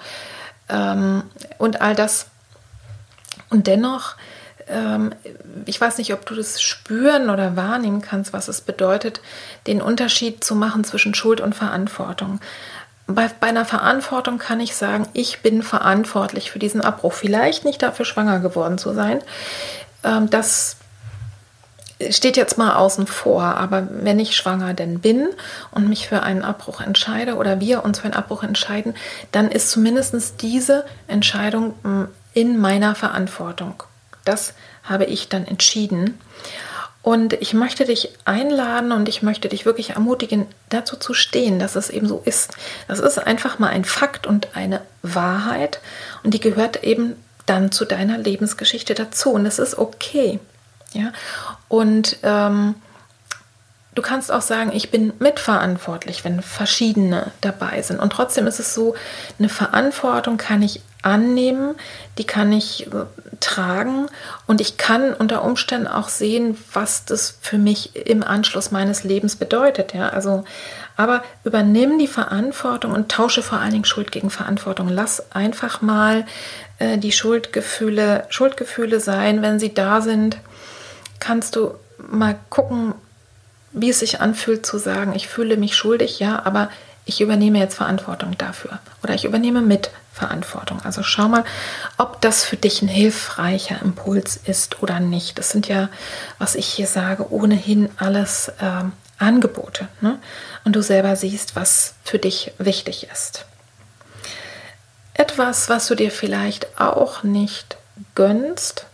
[0.69, 1.23] ähm,
[1.58, 2.27] und all das.
[3.49, 4.15] Und dennoch
[4.69, 5.13] ähm,
[5.65, 9.21] ich weiß nicht, ob du das spüren oder wahrnehmen kannst, was es bedeutet,
[9.65, 12.39] den Unterschied zu machen zwischen Schuld und Verantwortung.
[13.08, 17.13] Bei, bei einer Verantwortung kann ich sagen, ich bin verantwortlich für diesen Abbruch.
[17.13, 19.21] Vielleicht nicht dafür schwanger geworden zu sein.
[20.03, 20.77] Ähm, das
[22.10, 25.29] steht jetzt mal außen vor, aber wenn ich schwanger denn bin
[25.71, 28.95] und mich für einen Abbruch entscheide oder wir uns für einen Abbruch entscheiden,
[29.31, 33.83] dann ist zumindest diese Entscheidung hm, in meiner Verantwortung.
[34.25, 36.19] Das habe ich dann entschieden.
[37.01, 41.77] Und ich möchte dich einladen und ich möchte dich wirklich ermutigen, dazu zu stehen, dass
[41.77, 42.57] es eben so ist.
[42.89, 45.79] Das ist einfach mal ein Fakt und eine Wahrheit
[46.23, 50.39] und die gehört eben dann zu deiner Lebensgeschichte dazu und es ist okay.
[50.93, 51.12] Ja,
[51.67, 52.76] und ähm,
[53.93, 58.00] du kannst auch sagen, ich bin mitverantwortlich, wenn verschiedene dabei sind.
[58.00, 58.95] Und trotzdem ist es so,
[59.39, 61.76] eine Verantwortung kann ich annehmen,
[62.17, 63.06] die kann ich äh,
[63.39, 64.08] tragen
[64.45, 69.36] und ich kann unter Umständen auch sehen, was das für mich im Anschluss meines Lebens
[69.36, 69.93] bedeutet.
[69.93, 70.43] Ja, also,
[70.95, 74.89] aber übernimm die Verantwortung und tausche vor allen Dingen Schuld gegen Verantwortung.
[74.89, 76.26] Lass einfach mal
[76.80, 80.38] äh, die Schuldgefühle, Schuldgefühle sein, wenn sie da sind
[81.19, 82.93] kannst du mal gucken,
[83.71, 86.69] wie es sich anfühlt zu sagen, ich fühle mich schuldig, ja, aber
[87.06, 90.82] ich übernehme jetzt Verantwortung dafür oder ich übernehme mit Verantwortung.
[90.84, 91.45] Also schau mal,
[91.97, 95.38] ob das für dich ein hilfreicher Impuls ist oder nicht.
[95.38, 95.89] Das sind ja,
[96.39, 98.84] was ich hier sage, ohnehin alles äh,
[99.19, 99.88] Angebote.
[100.01, 100.19] Ne?
[100.65, 103.45] Und du selber siehst, was für dich wichtig ist.
[105.13, 107.77] Etwas, was du dir vielleicht auch nicht
[108.15, 108.86] gönnst,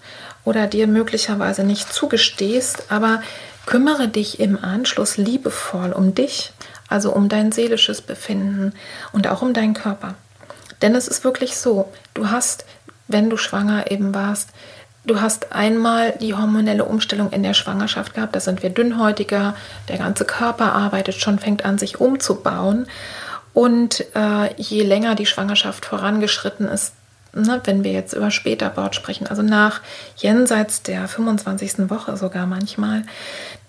[0.45, 3.21] oder dir möglicherweise nicht zugestehst, aber
[3.65, 6.51] kümmere dich im Anschluss liebevoll um dich,
[6.89, 8.73] also um dein seelisches Befinden
[9.11, 10.15] und auch um deinen Körper.
[10.81, 12.65] Denn es ist wirklich so, du hast,
[13.07, 14.49] wenn du schwanger eben warst,
[15.05, 19.55] du hast einmal die hormonelle Umstellung in der Schwangerschaft gehabt, da sind wir dünnhäutiger,
[19.87, 22.87] der ganze Körper arbeitet schon, fängt an sich umzubauen.
[23.53, 26.93] Und äh, je länger die Schwangerschaft vorangeschritten ist,
[27.33, 29.81] ne, wenn wir jetzt über Spätabort sprechen, also nach
[30.17, 31.89] jenseits der 25.
[31.89, 33.03] Woche sogar manchmal,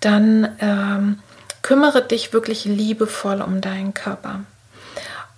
[0.00, 1.18] dann ähm,
[1.62, 4.40] kümmere dich wirklich liebevoll um deinen Körper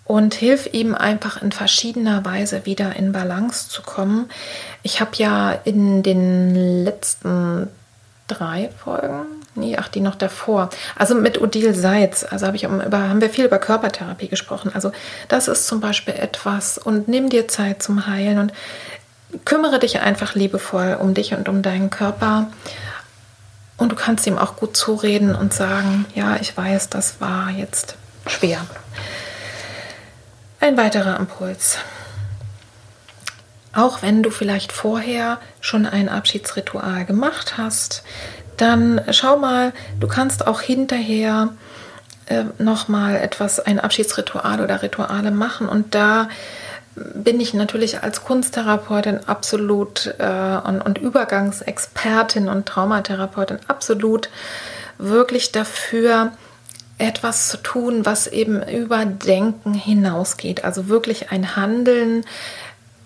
[0.04, 4.28] und hilf ihm einfach in verschiedener Weise wieder in Balance zu kommen.
[4.82, 7.68] Ich habe ja in den letzten
[8.28, 10.70] drei Folgen, nee, ach, die noch davor.
[10.94, 14.70] Also mit Odile Seitz, also habe ich über, haben wir viel über Körpertherapie gesprochen.
[14.74, 14.92] Also
[15.28, 18.52] das ist zum Beispiel etwas und nimm dir Zeit zum Heilen und
[19.44, 22.48] kümmere dich einfach liebevoll um dich und um deinen Körper.
[23.76, 27.96] Und du kannst ihm auch gut zureden und sagen, ja, ich weiß, das war jetzt
[28.26, 28.64] schwer.
[30.60, 31.78] Ein weiterer Impuls.
[33.76, 38.02] Auch wenn du vielleicht vorher schon ein Abschiedsritual gemacht hast,
[38.56, 41.50] dann schau mal, du kannst auch hinterher
[42.26, 45.68] äh, nochmal etwas, ein Abschiedsritual oder Rituale machen.
[45.68, 46.28] Und da
[46.96, 54.30] bin ich natürlich als Kunsttherapeutin absolut äh, und, und Übergangsexpertin und Traumatherapeutin absolut
[54.98, 56.32] wirklich dafür,
[56.98, 60.64] etwas zu tun, was eben über Denken hinausgeht.
[60.64, 62.24] Also wirklich ein Handeln.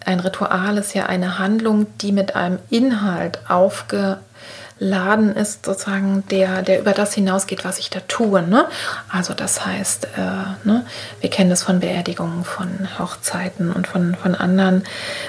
[0.05, 4.19] Ein Ritual ist ja eine Handlung, die mit einem Inhalt aufge
[4.81, 8.43] Laden ist sozusagen der, der über das hinausgeht, was ich da tue.
[8.43, 8.66] Ne?
[9.11, 10.87] Also das heißt, äh, ne,
[11.21, 14.85] wir kennen das von Beerdigungen, von Hochzeiten und von, von anderen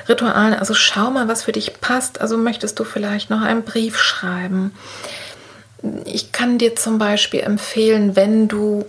[0.08, 0.54] Ritualen.
[0.54, 2.22] Also schau mal, was für dich passt.
[2.22, 4.74] Also möchtest du vielleicht noch einen Brief schreiben?
[6.06, 8.86] Ich kann dir zum Beispiel empfehlen, wenn du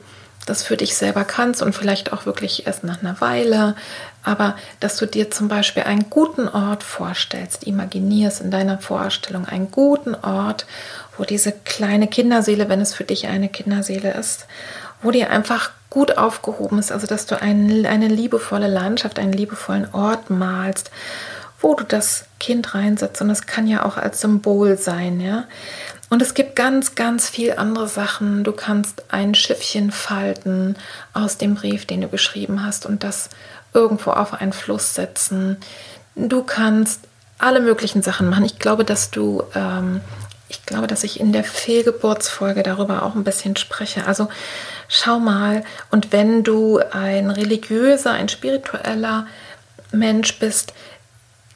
[0.46, 3.75] das für dich selber kannst und vielleicht auch wirklich erst nach einer Weile,
[4.22, 9.70] aber dass du dir zum Beispiel einen guten Ort vorstellst, imaginierst in deiner Vorstellung einen
[9.70, 10.66] guten Ort,
[11.16, 14.46] wo diese kleine Kinderseele, wenn es für dich eine Kinderseele ist,
[15.02, 19.92] wo dir einfach gut aufgehoben ist, also dass du ein, eine liebevolle Landschaft, einen liebevollen
[19.92, 20.90] Ort malst,
[21.61, 25.44] wo du das Kind reinsetzt und das kann ja auch als Symbol sein, ja.
[26.11, 28.44] Und es gibt ganz, ganz viel andere Sachen.
[28.44, 30.76] Du kannst ein Schiffchen falten
[31.14, 33.30] aus dem Brief, den du geschrieben hast und das
[33.74, 35.56] irgendwo auf einen Fluss setzen.
[36.14, 37.00] Du kannst
[37.38, 38.44] alle möglichen Sachen machen.
[38.44, 40.00] Ich glaube, dass du, ähm,
[40.48, 44.06] ich glaube, dass ich in der Fehlgeburtsfolge darüber auch ein bisschen spreche.
[44.06, 44.28] Also
[44.88, 49.27] schau mal, und wenn du ein religiöser, ein spiritueller
[49.90, 50.73] Mensch bist,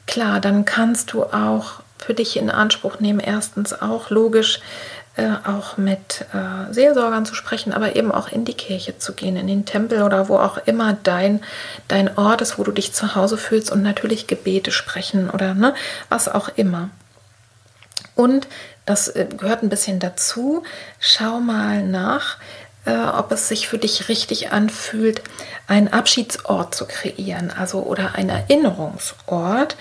[0.07, 3.19] klar, dann kannst du auch für dich in Anspruch nehmen.
[3.19, 4.59] Erstens auch logisch,
[5.17, 9.35] äh, auch mit äh, Seelsorgern zu sprechen, aber eben auch in die Kirche zu gehen,
[9.35, 11.41] in den Tempel oder wo auch immer dein,
[11.87, 15.73] dein Ort ist, wo du dich zu Hause fühlst und natürlich Gebete sprechen oder ne,
[16.09, 16.91] was auch immer.
[18.15, 18.47] Und
[18.85, 20.63] das äh, gehört ein bisschen dazu.
[20.99, 22.37] Schau mal nach,
[22.85, 25.21] äh, ob es sich für dich richtig anfühlt,
[25.67, 29.75] einen Abschiedsort zu kreieren, also oder einen Erinnerungsort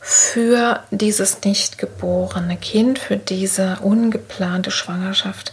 [0.00, 5.52] für dieses nicht geborene Kind, für diese ungeplante Schwangerschaft.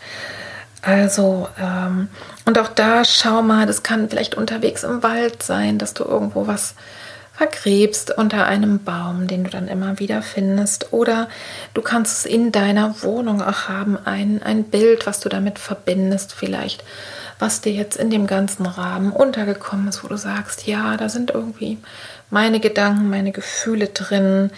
[0.82, 2.08] Also, ähm,
[2.46, 6.48] und auch da schau mal, das kann vielleicht unterwegs im Wald sein, dass du irgendwo
[6.48, 6.76] was
[7.38, 10.92] vergräbst unter einem Baum, den du dann immer wieder findest.
[10.92, 11.28] Oder
[11.76, 16.34] du kannst es in deiner Wohnung auch haben, ein, ein Bild, was du damit verbindest,
[16.34, 16.84] vielleicht,
[17.38, 21.30] was dir jetzt in dem ganzen Rahmen untergekommen ist, wo du sagst, ja, da sind
[21.30, 21.78] irgendwie
[22.30, 24.52] meine Gedanken, meine Gefühle drin.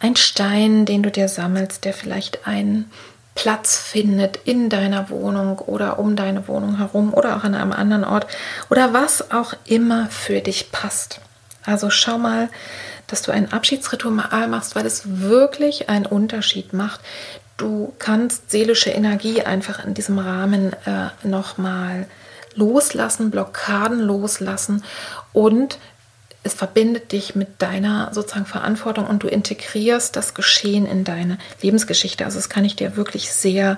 [0.00, 2.90] Ein Stein, den du dir sammelst, der vielleicht einen
[3.34, 8.04] Platz findet in deiner Wohnung oder um deine Wohnung herum oder auch an einem anderen
[8.04, 8.26] Ort
[8.68, 11.20] oder was auch immer für dich passt.
[11.64, 12.48] Also schau mal,
[13.06, 17.00] dass du ein Abschiedsritual machst, weil es wirklich einen Unterschied macht.
[17.56, 22.06] Du kannst seelische Energie einfach in diesem Rahmen äh, nochmal
[22.54, 24.82] loslassen, Blockaden loslassen
[25.32, 25.78] und
[26.42, 32.24] es verbindet dich mit deiner sozusagen Verantwortung und du integrierst das Geschehen in deine Lebensgeschichte.
[32.24, 33.76] Also das kann ich dir wirklich sehr,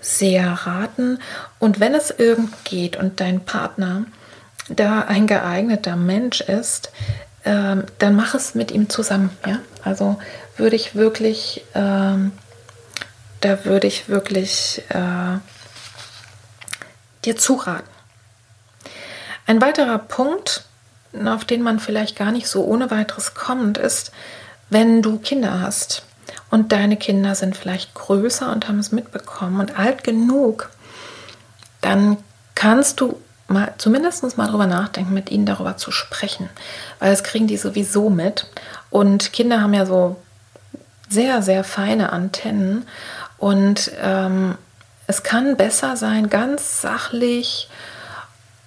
[0.00, 1.18] sehr raten.
[1.58, 4.06] Und wenn es irgend geht und dein Partner
[4.68, 6.90] da ein geeigneter Mensch ist,
[7.44, 9.30] ähm, dann mach es mit ihm zusammen.
[9.46, 9.58] Ja?
[9.82, 10.18] Also
[10.56, 12.32] würde ich wirklich, ähm,
[13.40, 15.38] da würde ich wirklich äh,
[17.24, 17.88] dir zuraten.
[19.46, 20.64] Ein weiterer Punkt,
[21.26, 24.12] auf den man vielleicht gar nicht so ohne weiteres kommt, ist,
[24.68, 26.04] wenn du Kinder hast.
[26.50, 30.70] Und deine Kinder sind vielleicht größer und haben es mitbekommen und alt genug,
[31.80, 32.18] dann
[32.54, 36.48] kannst du mal zumindest mal darüber nachdenken, mit ihnen darüber zu sprechen,
[36.98, 38.46] weil das kriegen die sowieso mit.
[38.90, 40.16] Und Kinder haben ja so
[41.08, 42.86] sehr, sehr feine Antennen.
[43.38, 44.56] Und ähm,
[45.06, 47.68] es kann besser sein, ganz sachlich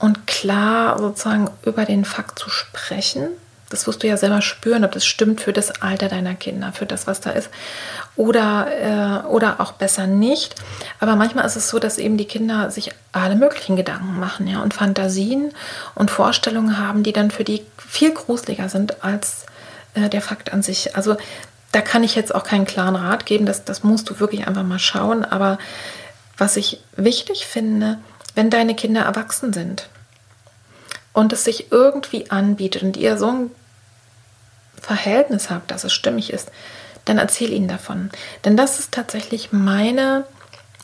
[0.04, 3.30] und klar sozusagen über den Fakt zu sprechen
[3.74, 6.86] das wirst du ja selber spüren, ob das stimmt für das Alter deiner Kinder, für
[6.86, 7.50] das, was da ist.
[8.16, 10.54] Oder, äh, oder auch besser nicht.
[11.00, 14.62] Aber manchmal ist es so, dass eben die Kinder sich alle möglichen Gedanken machen, ja,
[14.62, 15.52] und Fantasien
[15.96, 19.48] und Vorstellungen haben, die dann für die viel gruseliger sind als
[19.96, 20.96] äh, der Fakt an sich.
[20.96, 21.18] Also
[21.72, 24.62] da kann ich jetzt auch keinen klaren Rat geben, das, das musst du wirklich einfach
[24.62, 25.26] mal schauen.
[25.26, 25.58] Aber
[26.38, 27.98] was ich wichtig finde,
[28.36, 29.90] wenn deine Kinder erwachsen sind
[31.14, 33.52] und es sich irgendwie anbietet und ihr so ein
[34.82, 36.52] Verhältnis habt, dass es stimmig ist,
[37.06, 38.10] dann erzähl ihnen davon.
[38.44, 40.26] Denn das ist tatsächlich meine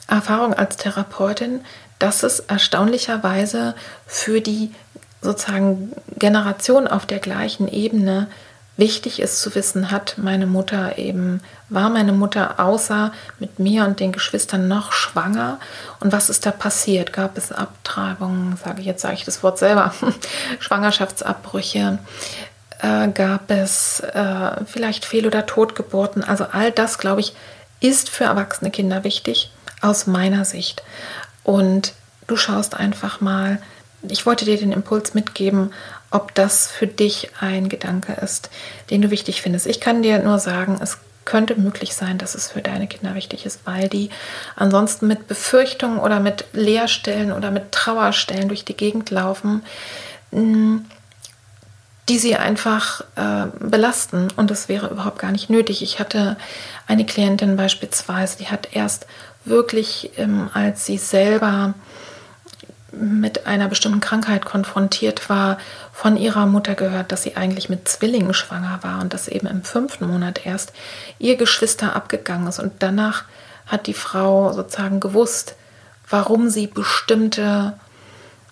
[0.07, 1.61] Erfahrung als Therapeutin,
[1.97, 3.75] dass es erstaunlicherweise
[4.05, 4.71] für die
[5.21, 8.27] sozusagen Generation auf der gleichen Ebene
[8.79, 13.99] wichtig ist zu wissen, hat meine Mutter eben, war meine Mutter außer mit mir und
[13.99, 15.59] den Geschwistern noch schwanger
[15.99, 17.13] und was ist da passiert?
[17.13, 19.93] Gab es Abtreibungen, sage ich jetzt, sage ich das Wort selber,
[20.59, 21.99] Schwangerschaftsabbrüche?
[22.79, 26.23] äh, gab es äh, vielleicht Fehl- oder Totgeburten.
[26.23, 27.33] Also all das, glaube ich,
[27.79, 29.51] ist für erwachsene Kinder wichtig,
[29.81, 30.83] aus meiner Sicht.
[31.43, 31.93] Und
[32.27, 33.61] du schaust einfach mal,
[34.01, 35.73] ich wollte dir den Impuls mitgeben,
[36.11, 38.49] ob das für dich ein Gedanke ist,
[38.89, 39.67] den du wichtig findest.
[39.67, 43.45] Ich kann dir nur sagen, es könnte möglich sein, dass es für deine Kinder wichtig
[43.45, 44.09] ist, weil die
[44.55, 49.63] ansonsten mit Befürchtungen oder mit Leerstellen oder mit Trauerstellen durch die Gegend laufen.
[50.31, 50.85] Hm,
[52.09, 54.29] die sie einfach äh, belasten.
[54.35, 55.83] Und das wäre überhaupt gar nicht nötig.
[55.83, 56.37] Ich hatte
[56.87, 59.05] eine Klientin beispielsweise, die hat erst
[59.45, 61.75] wirklich, ähm, als sie selber
[62.91, 65.59] mit einer bestimmten Krankheit konfrontiert war,
[65.99, 69.63] von ihrer Mutter gehört, dass sie eigentlich mit Zwillingen schwanger war und dass eben im
[69.63, 70.71] fünften Monat erst
[71.19, 72.57] ihr Geschwister abgegangen ist.
[72.57, 73.25] Und danach
[73.67, 75.55] hat die Frau sozusagen gewusst,
[76.09, 77.73] warum sie bestimmte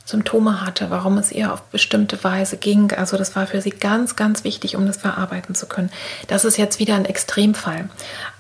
[0.04, 2.92] Symptome hatte, warum es ihr auf bestimmte Weise ging.
[2.92, 5.90] Also das war für sie ganz, ganz wichtig, um das verarbeiten zu können.
[6.28, 7.88] Das ist jetzt wieder ein Extremfall.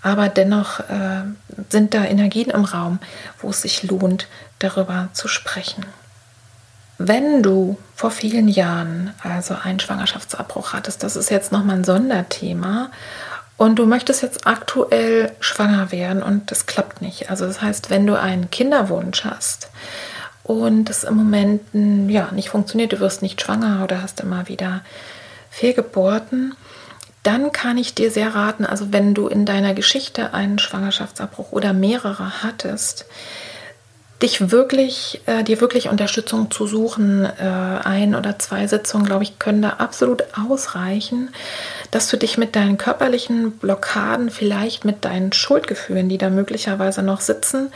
[0.01, 1.23] Aber dennoch äh,
[1.69, 2.99] sind da Energien im Raum,
[3.41, 4.27] wo es sich lohnt,
[4.59, 5.85] darüber zu sprechen.
[6.97, 12.89] Wenn du vor vielen Jahren also einen Schwangerschaftsabbruch hattest, das ist jetzt nochmal ein Sonderthema,
[13.57, 17.31] und du möchtest jetzt aktuell schwanger werden und das klappt nicht.
[17.31, 19.69] Also das heißt, wenn du einen Kinderwunsch hast,
[20.43, 21.61] und das im Moment
[22.09, 24.81] ja, nicht funktioniert, du wirst nicht schwanger oder hast immer wieder
[25.49, 26.55] Fehlgeburten,
[27.23, 31.73] dann kann ich dir sehr raten, also wenn du in deiner Geschichte einen Schwangerschaftsabbruch oder
[31.73, 33.05] mehrere hattest,
[34.21, 37.25] dich wirklich, äh, dir wirklich Unterstützung zu suchen.
[37.25, 37.29] Äh,
[37.83, 41.29] ein oder zwei Sitzungen, glaube ich, können da absolut ausreichen,
[41.91, 47.21] dass du dich mit deinen körperlichen Blockaden, vielleicht mit deinen Schuldgefühlen, die da möglicherweise noch
[47.21, 47.71] sitzen,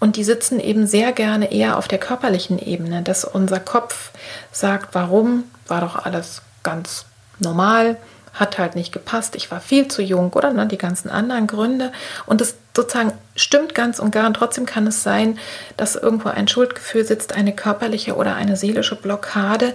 [0.00, 4.10] und die sitzen eben sehr gerne eher auf der körperlichen Ebene, dass unser Kopf
[4.50, 7.04] sagt, warum war doch alles ganz
[7.38, 7.96] normal,
[8.34, 11.92] hat halt nicht gepasst, ich war viel zu jung oder ne, die ganzen anderen Gründe.
[12.26, 14.26] Und es sozusagen stimmt ganz und gar.
[14.26, 15.38] Und trotzdem kann es sein,
[15.76, 19.74] dass irgendwo ein Schuldgefühl sitzt, eine körperliche oder eine seelische Blockade,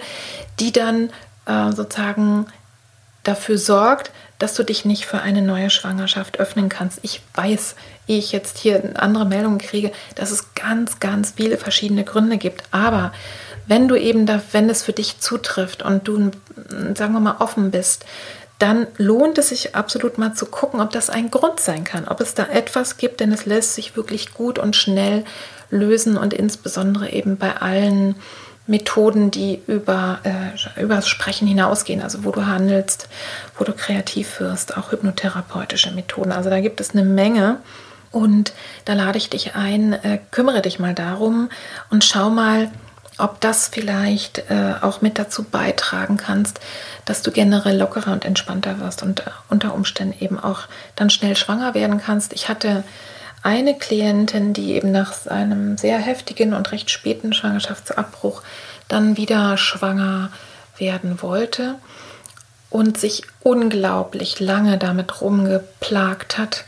[0.60, 1.10] die dann
[1.45, 2.47] äh, sozusagen
[3.24, 6.99] dafür sorgt, dass du dich nicht für eine neue Schwangerschaft öffnen kannst.
[7.01, 7.76] Ich weiß,
[8.08, 12.64] ehe ich jetzt hier andere Meldungen kriege, dass es ganz, ganz viele verschiedene Gründe gibt.
[12.72, 13.12] Aber
[13.66, 16.32] wenn du eben da, wenn es für dich zutrifft und du,
[16.95, 18.05] sagen wir mal, offen bist,
[18.60, 22.22] dann lohnt es sich absolut mal zu gucken, ob das ein Grund sein kann, ob
[22.22, 25.26] es da etwas gibt, denn es lässt sich wirklich gut und schnell
[25.70, 28.16] lösen und insbesondere eben bei allen
[28.66, 33.08] Methoden, die über, äh, über das Sprechen hinausgehen, also wo du handelst,
[33.58, 36.32] wo du kreativ wirst, auch hypnotherapeutische Methoden.
[36.32, 37.58] Also da gibt es eine Menge
[38.12, 38.53] und
[38.86, 41.49] da lade ich dich ein, äh, kümmere dich mal darum
[41.89, 42.70] und schau mal,
[43.18, 46.59] ob das vielleicht äh, auch mit dazu beitragen kannst,
[47.05, 50.61] dass du generell lockerer und entspannter wirst und äh, unter Umständen eben auch
[50.95, 52.34] dann schnell schwanger werden kannst.
[52.34, 52.84] Ich hatte
[53.43, 58.41] eine Klientin, die eben nach einem sehr heftigen und recht späten Schwangerschaftsabbruch
[58.88, 60.32] dann wieder schwanger
[60.78, 61.76] werden wollte
[62.70, 66.65] und sich unglaublich lange damit rumgeplagt hat,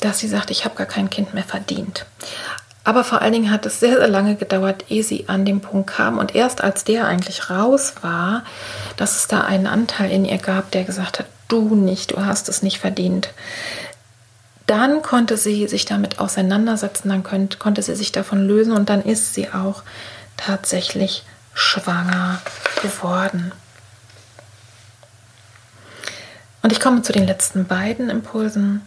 [0.00, 2.06] dass sie sagt, ich habe gar kein Kind mehr verdient.
[2.84, 5.90] Aber vor allen Dingen hat es sehr, sehr lange gedauert, ehe sie an den Punkt
[5.90, 6.18] kam.
[6.18, 8.42] Und erst als der eigentlich raus war,
[8.96, 12.48] dass es da einen Anteil in ihr gab, der gesagt hat, du nicht, du hast
[12.48, 13.30] es nicht verdient.
[14.66, 19.02] Dann konnte sie sich damit auseinandersetzen, dann konnte, konnte sie sich davon lösen und dann
[19.02, 19.82] ist sie auch
[20.36, 21.24] tatsächlich
[21.54, 22.40] schwanger
[22.80, 23.52] geworden.
[26.62, 28.82] Und ich komme zu den letzten beiden Impulsen.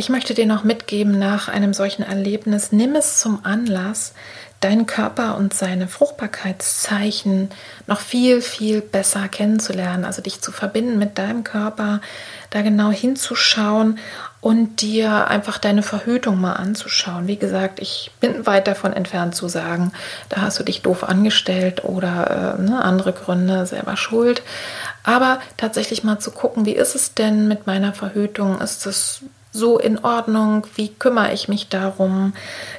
[0.00, 4.14] Ich möchte dir noch mitgeben, nach einem solchen Erlebnis, nimm es zum Anlass,
[4.60, 7.50] deinen Körper und seine Fruchtbarkeitszeichen
[7.86, 12.00] noch viel, viel besser kennenzulernen, also dich zu verbinden mit deinem Körper,
[12.48, 13.98] da genau hinzuschauen
[14.40, 17.26] und dir einfach deine Verhütung mal anzuschauen.
[17.26, 19.92] Wie gesagt, ich bin weit davon entfernt zu sagen,
[20.30, 24.40] da hast du dich doof angestellt oder äh, ne, andere Gründe selber schuld.
[25.02, 28.62] Aber tatsächlich mal zu gucken, wie ist es denn mit meiner Verhütung?
[28.62, 29.22] Ist es
[29.52, 30.66] so in Ordnung?
[30.76, 32.34] Wie kümmere ich mich darum?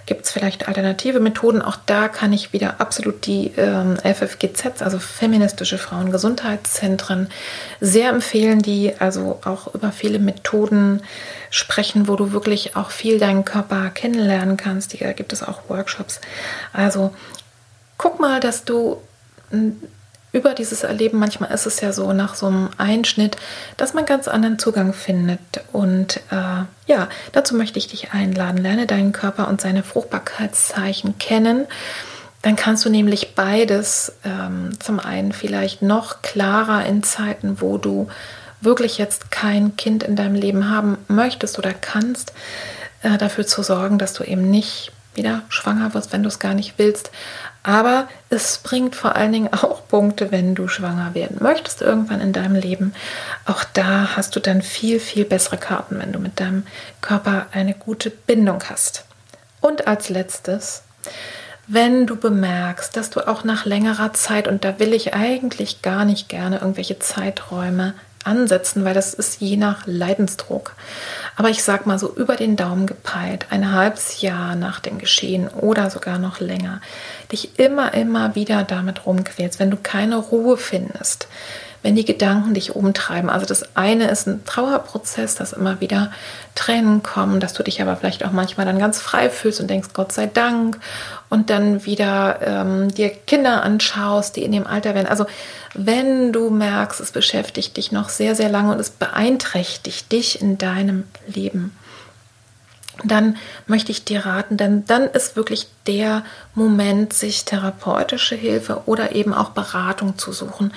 [0.06, 1.62] Gibt es vielleicht alternative Methoden?
[1.62, 7.30] Auch da kann ich wieder absolut die ähm, FFGZ, also feministische Frauengesundheitszentren,
[7.82, 11.02] sehr empfehlen, die also auch über viele Methoden
[11.50, 15.00] sprechen, wo du wirklich auch viel deinen Körper kennenlernen kannst.
[15.00, 16.22] Da gibt es auch Workshops.
[16.72, 17.14] Also
[17.98, 19.02] guck mal, dass du
[20.34, 23.36] über dieses Erleben, manchmal ist es ja so nach so einem Einschnitt,
[23.78, 25.40] dass man ganz anderen Zugang findet.
[25.74, 28.58] Und äh, ja, dazu möchte ich dich einladen.
[28.58, 31.68] Lerne deinen Körper und seine Fruchtbarkeitszeichen kennen.
[32.44, 38.08] Dann kannst du nämlich beides ähm, zum einen vielleicht noch klarer in Zeiten, wo du
[38.62, 42.34] wirklich jetzt kein Kind in deinem Leben haben möchtest oder kannst,
[43.04, 46.54] äh, dafür zu sorgen, dass du eben nicht wieder schwanger wirst, wenn du es gar
[46.54, 47.12] nicht willst.
[47.64, 52.34] Aber es bringt vor allen Dingen auch Punkte, wenn du schwanger werden möchtest irgendwann in
[52.34, 52.94] deinem Leben.
[53.46, 56.64] Auch da hast du dann viel, viel bessere Karten, wenn du mit deinem
[57.02, 59.06] Körper eine gute Bindung hast.
[59.60, 60.84] Und als letztes,
[61.68, 66.04] wenn du bemerkst, dass du auch nach längerer Zeit, und da will ich eigentlich gar
[66.04, 67.94] nicht gerne irgendwelche Zeiträume
[68.26, 70.76] ansetzen, weil das ist je nach Leidensdruck.
[71.36, 75.48] Aber ich sag mal so über den Daumen gepeilt, ein halbes Jahr nach dem Geschehen
[75.48, 76.82] oder sogar noch länger,
[77.32, 81.28] dich immer, immer wieder damit rumquälst, wenn du keine Ruhe findest,
[81.84, 83.30] wenn die Gedanken dich umtreiben.
[83.30, 86.12] Also das eine ist ein Trauerprozess, dass immer wieder
[86.54, 89.90] Tränen kommen, dass du dich aber vielleicht auch manchmal dann ganz frei fühlst und denkst,
[89.94, 90.80] Gott sei Dank.
[91.30, 95.08] Und dann wieder ähm, dir Kinder anschaust, die in dem Alter werden.
[95.08, 95.26] Also
[95.74, 100.58] wenn du merkst, es beschäftigt dich noch sehr, sehr lange und es beeinträchtigt dich in
[100.58, 101.76] deinem Leben,
[103.04, 103.38] dann
[103.68, 106.24] möchte ich dir raten, denn dann ist wirklich der
[106.54, 110.74] Moment, sich therapeutische Hilfe oder eben auch Beratung zu suchen.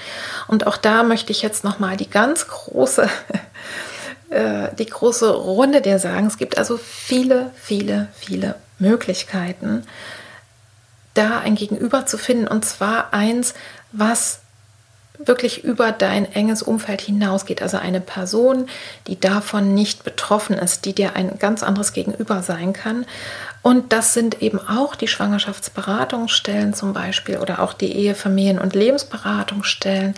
[0.47, 3.09] Und auch da möchte ich jetzt nochmal die ganz große,
[4.31, 6.27] äh, die große Runde dir sagen.
[6.27, 9.85] Es gibt also viele, viele, viele Möglichkeiten,
[11.15, 12.49] da ein Gegenüber zu finden.
[12.49, 13.55] Und zwar eins,
[13.93, 14.41] was
[15.19, 17.63] wirklich über dein enges Umfeld hinausgeht.
[17.63, 18.67] Also eine Person,
[19.07, 23.07] die davon nicht betroffen ist, die dir ein ganz anderes Gegenüber sein kann
[23.63, 28.75] Und das sind eben auch die Schwangerschaftsberatungsstellen zum Beispiel oder auch die Ehe, Familien- und
[28.75, 30.15] Lebensberatungsstellen.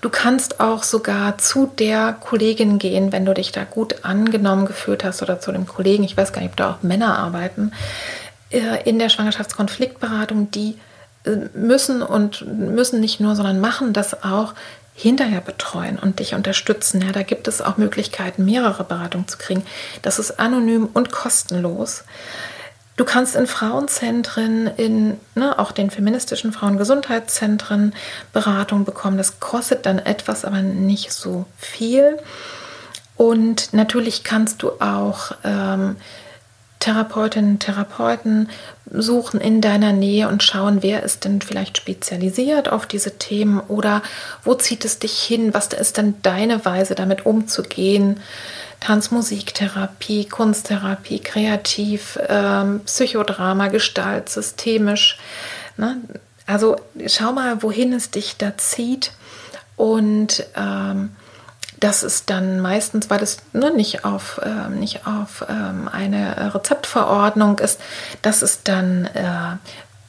[0.00, 5.02] Du kannst auch sogar zu der Kollegin gehen, wenn du dich da gut angenommen gefühlt
[5.02, 6.04] hast oder zu dem Kollegen.
[6.04, 7.72] Ich weiß gar nicht, ob da auch Männer arbeiten
[8.50, 10.78] äh, in der Schwangerschaftskonfliktberatung, die
[11.54, 14.54] müssen und müssen nicht nur, sondern machen das auch
[14.94, 17.02] hinterher betreuen und dich unterstützen.
[17.02, 19.64] Ja, da gibt es auch Möglichkeiten, mehrere Beratungen zu kriegen.
[20.02, 22.04] Das ist anonym und kostenlos.
[22.96, 27.92] Du kannst in Frauenzentren, in ne, auch den feministischen Frauengesundheitszentren
[28.32, 29.18] Beratung bekommen.
[29.18, 32.18] Das kostet dann etwas, aber nicht so viel.
[33.16, 35.96] Und natürlich kannst du auch ähm,
[36.78, 38.48] Therapeutinnen, Therapeuten
[38.90, 44.02] suchen in deiner Nähe und schauen, wer ist denn vielleicht spezialisiert auf diese Themen oder
[44.44, 45.54] wo zieht es dich hin?
[45.54, 48.20] Was ist denn deine Weise, damit umzugehen?
[48.80, 55.18] Tanzmusiktherapie, Kunsttherapie, Kreativ, ähm, Psychodrama, Gestalt, systemisch.
[55.78, 55.96] Ne?
[56.46, 56.76] Also
[57.06, 59.12] schau mal, wohin es dich da zieht
[59.76, 61.10] und ähm,
[61.84, 67.58] das ist dann meistens, weil es ne, nicht auf, äh, nicht auf ähm, eine Rezeptverordnung
[67.58, 67.78] ist,
[68.22, 69.58] das ist dann äh,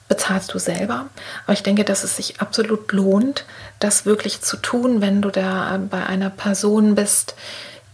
[0.08, 1.08] bezahlst du selber.
[1.44, 3.44] Aber ich denke, dass es sich absolut lohnt,
[3.80, 7.36] das wirklich zu tun, wenn du da bei einer Person bist,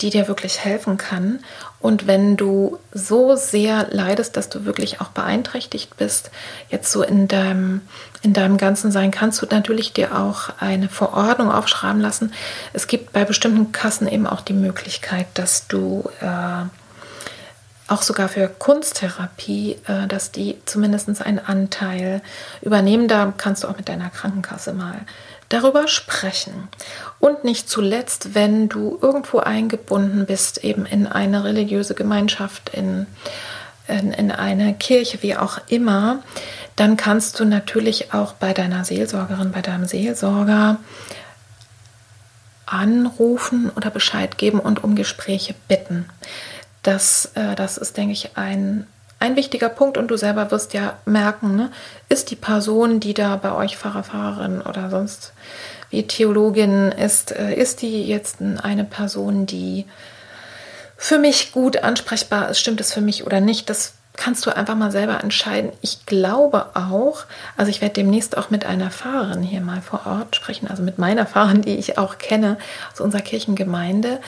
[0.02, 1.40] die dir wirklich helfen kann.
[1.80, 6.30] Und wenn du so sehr leidest, dass du wirklich auch beeinträchtigt bist,
[6.70, 7.82] jetzt so in deinem,
[8.22, 12.34] in deinem ganzen Sein, kannst du natürlich dir auch eine Verordnung aufschreiben lassen.
[12.74, 16.66] Es gibt bei bestimmten Kassen eben auch die Möglichkeit, dass du äh,
[17.92, 22.22] auch sogar für Kunsttherapie, äh, dass die zumindest einen Anteil
[22.62, 23.08] übernehmen.
[23.08, 25.02] Da kannst du auch mit deiner Krankenkasse mal
[25.50, 26.70] darüber sprechen.
[27.20, 33.08] Und nicht zuletzt, wenn du irgendwo eingebunden bist, eben in eine religiöse Gemeinschaft, in,
[33.88, 36.24] in, in eine Kirche, wie auch immer,
[36.82, 40.78] dann kannst du natürlich auch bei deiner Seelsorgerin, bei deinem Seelsorger
[42.66, 46.10] anrufen oder Bescheid geben und um Gespräche bitten.
[46.82, 48.88] Das, äh, das ist, denke ich, ein,
[49.20, 51.72] ein wichtiger Punkt und du selber wirst ja merken, ne,
[52.10, 55.34] ist die Person, die da bei euch Pfarrer, Pfarrerin oder sonst
[55.92, 59.86] wie Theologin ist, äh, ist die jetzt eine Person, die
[60.98, 64.76] für mich gut ansprechbar ist, stimmt es für mich oder nicht, das kannst du einfach
[64.76, 65.72] mal selber entscheiden.
[65.82, 67.24] Ich glaube auch,
[67.56, 71.00] also ich werde demnächst auch mit einer Fahrerin hier mal vor Ort sprechen, also mit
[71.00, 72.58] meiner Fahrerin, die ich auch kenne
[72.92, 74.20] aus unserer Kirchengemeinde.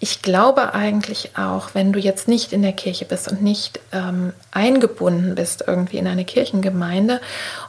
[0.00, 4.32] Ich glaube eigentlich auch, wenn du jetzt nicht in der Kirche bist und nicht ähm,
[4.52, 7.20] eingebunden bist irgendwie in eine Kirchengemeinde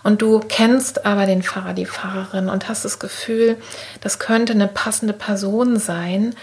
[0.03, 3.57] und du kennst aber den Pfarrer, die Pfarrerin und hast das Gefühl,
[4.01, 6.33] das könnte eine passende Person sein,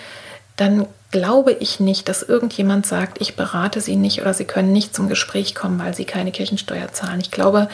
[0.56, 4.96] dann glaube ich nicht, dass irgendjemand sagt, ich berate Sie nicht oder Sie können nicht
[4.96, 7.20] zum Gespräch kommen, weil Sie keine Kirchensteuer zahlen.
[7.20, 7.68] Ich glaube,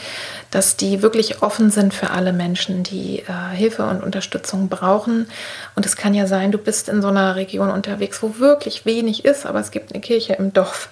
[0.51, 5.26] dass die wirklich offen sind für alle Menschen, die äh, Hilfe und Unterstützung brauchen.
[5.74, 9.24] Und es kann ja sein, du bist in so einer Region unterwegs, wo wirklich wenig
[9.24, 10.91] ist, aber es gibt eine Kirche im Dorf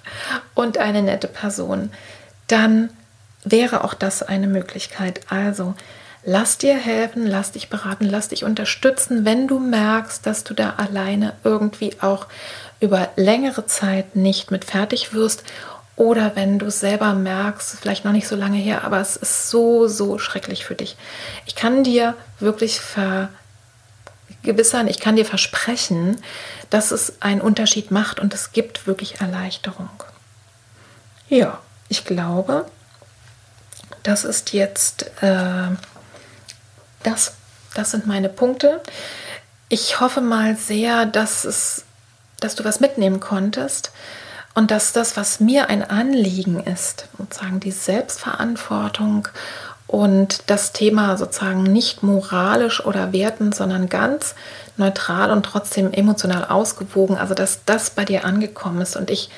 [0.55, 1.91] und eine nette Person.
[2.47, 2.89] Dann
[3.45, 5.21] wäre auch das eine Möglichkeit.
[5.29, 5.75] Also
[6.25, 10.75] Lass dir helfen, lass dich beraten, lass dich unterstützen, wenn du merkst, dass du da
[10.77, 12.27] alleine irgendwie auch
[12.81, 15.45] über längere Zeit nicht mit fertig wirst
[15.99, 19.89] oder wenn du selber merkst, vielleicht noch nicht so lange her, aber es ist so,
[19.89, 20.97] so schrecklich für dich.
[21.47, 26.23] Ich kann dir wirklich vergewissern, ich kann dir versprechen,
[26.71, 29.91] dass es einen Unterschied macht und es gibt wirklich Erleichterung.
[31.29, 31.59] Ja,
[31.89, 32.67] ich glaube,
[34.05, 35.71] das ist jetzt äh,
[37.09, 37.35] das,
[37.75, 38.81] das sind meine Punkte.
[39.69, 41.85] Ich hoffe mal sehr, dass, es,
[42.41, 43.93] dass du was mitnehmen konntest
[44.55, 49.29] und dass das, was mir ein Anliegen ist, sozusagen die Selbstverantwortung
[49.87, 54.35] und das Thema sozusagen nicht moralisch oder wertend, sondern ganz
[54.77, 58.97] neutral und trotzdem emotional ausgewogen, also dass das bei dir angekommen ist.
[58.97, 59.31] Und ich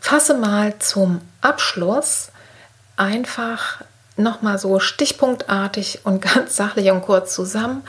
[0.00, 2.30] fasse mal zum Abschluss
[2.96, 3.82] einfach
[4.16, 7.82] nochmal so stichpunktartig und ganz sachlich und kurz zusammen.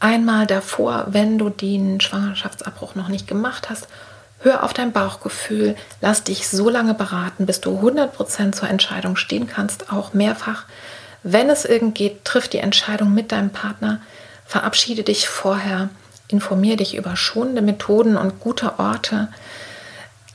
[0.00, 3.88] Einmal davor, wenn du den Schwangerschaftsabbruch noch nicht gemacht hast,
[4.40, 9.48] hör auf dein Bauchgefühl, lass dich so lange beraten, bis du 100% zur Entscheidung stehen
[9.48, 10.64] kannst, auch mehrfach.
[11.24, 14.00] Wenn es irgend geht, triff die Entscheidung mit deinem Partner,
[14.46, 15.88] verabschiede dich vorher,
[16.28, 19.28] informiere dich über schonende Methoden und gute Orte.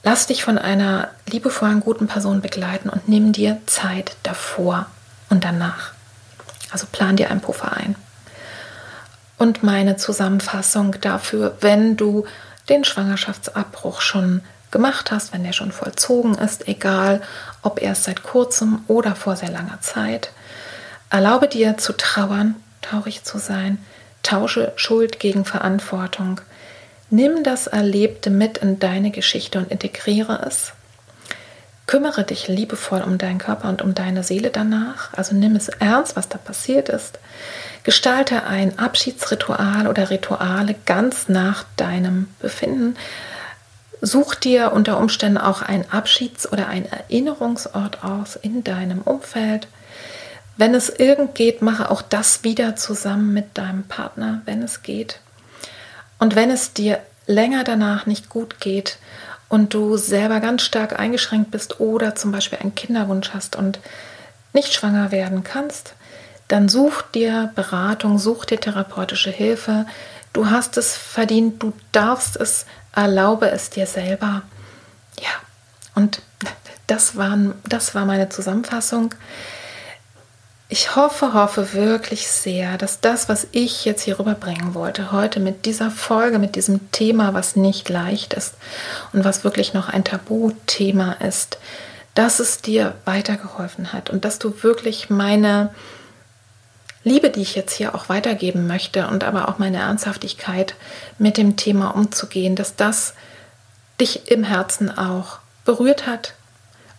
[0.03, 4.87] Lass dich von einer liebevollen, guten Person begleiten und nimm dir Zeit davor
[5.33, 5.91] und danach.
[6.71, 7.95] Also plan dir einen Puffer ein.
[9.39, 12.25] Und meine Zusammenfassung dafür, wenn du
[12.69, 17.21] den Schwangerschaftsabbruch schon gemacht hast, wenn der schon vollzogen ist, egal
[17.63, 20.31] ob erst seit kurzem oder vor sehr langer Zeit.
[21.09, 23.79] Erlaube dir zu trauern, traurig zu sein,
[24.21, 26.41] tausche Schuld gegen Verantwortung.
[27.09, 30.73] Nimm das Erlebte mit in deine Geschichte und integriere es.
[31.93, 35.13] Kümmere dich liebevoll um deinen Körper und um deine Seele danach.
[35.13, 37.19] Also nimm es ernst, was da passiert ist.
[37.83, 42.95] Gestalte ein Abschiedsritual oder Rituale ganz nach deinem Befinden.
[44.01, 49.67] Such dir unter Umständen auch einen Abschieds- oder einen Erinnerungsort aus in deinem Umfeld.
[50.57, 55.19] Wenn es irgend geht, mache auch das wieder zusammen mit deinem Partner, wenn es geht.
[56.17, 58.97] Und wenn es dir länger danach nicht gut geht
[59.53, 63.79] und du selber ganz stark eingeschränkt bist oder zum Beispiel einen Kinderwunsch hast und
[64.51, 65.93] nicht schwanger werden kannst,
[66.47, 69.85] dann such dir Beratung, such dir therapeutische Hilfe.
[70.33, 74.41] Du hast es verdient, du darfst es, erlaube es dir selber.
[75.19, 75.29] Ja,
[75.93, 76.23] und
[76.87, 79.13] das, waren, das war meine Zusammenfassung.
[80.73, 85.67] Ich hoffe, hoffe wirklich sehr, dass das, was ich jetzt hier rüberbringen wollte, heute mit
[85.67, 88.55] dieser Folge, mit diesem Thema, was nicht leicht ist
[89.11, 91.59] und was wirklich noch ein Tabuthema ist,
[92.15, 95.69] dass es dir weitergeholfen hat und dass du wirklich meine
[97.03, 100.73] Liebe, die ich jetzt hier auch weitergeben möchte und aber auch meine Ernsthaftigkeit
[101.19, 103.13] mit dem Thema umzugehen, dass das
[104.01, 106.33] dich im Herzen auch berührt hat,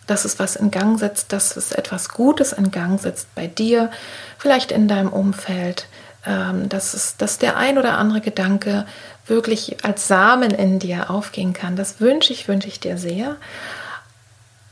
[0.07, 3.89] dass es was in Gang setzt, dass es etwas Gutes in Gang setzt bei dir,
[4.37, 5.87] vielleicht in deinem Umfeld,
[6.25, 8.85] ähm, dass, es, dass der ein oder andere Gedanke
[9.27, 11.75] wirklich als Samen in dir aufgehen kann.
[11.75, 13.37] Das wünsche ich, wünsche ich dir sehr.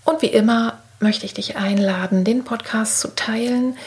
[0.04, 3.78] Und wie immer möchte ich dich einladen, den Podcast zu teilen,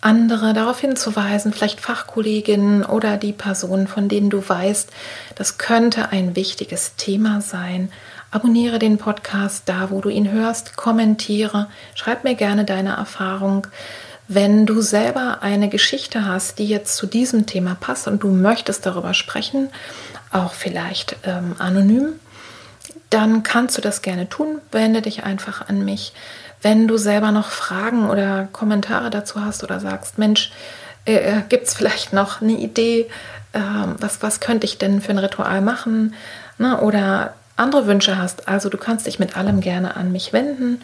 [0.00, 4.90] andere darauf hinzuweisen, vielleicht Fachkolleginnen oder die Personen, von denen du weißt,
[5.36, 7.92] das könnte ein wichtiges Thema sein.
[8.32, 13.66] Abonniere den Podcast da, wo du ihn hörst, kommentiere, schreib mir gerne deine Erfahrung.
[14.26, 18.86] Wenn du selber eine Geschichte hast, die jetzt zu diesem Thema passt und du möchtest
[18.86, 19.68] darüber sprechen,
[20.30, 22.14] auch vielleicht ähm, anonym,
[23.10, 24.62] dann kannst du das gerne tun.
[24.70, 26.14] Wende dich einfach an mich.
[26.62, 30.52] Wenn du selber noch Fragen oder Kommentare dazu hast oder sagst, Mensch,
[31.04, 33.10] äh, äh gibt es vielleicht noch eine Idee,
[33.52, 33.60] äh,
[33.98, 36.14] was, was könnte ich denn für ein Ritual machen?
[36.56, 36.80] Ne?
[36.80, 40.80] Oder andere Wünsche hast, also du kannst dich mit allem gerne an mich wenden,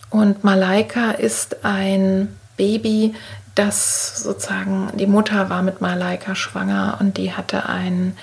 [0.09, 3.15] Und Malaika ist ein Baby,
[3.55, 8.15] das sozusagen, die Mutter war mit Malaika schwanger und die hatte ein,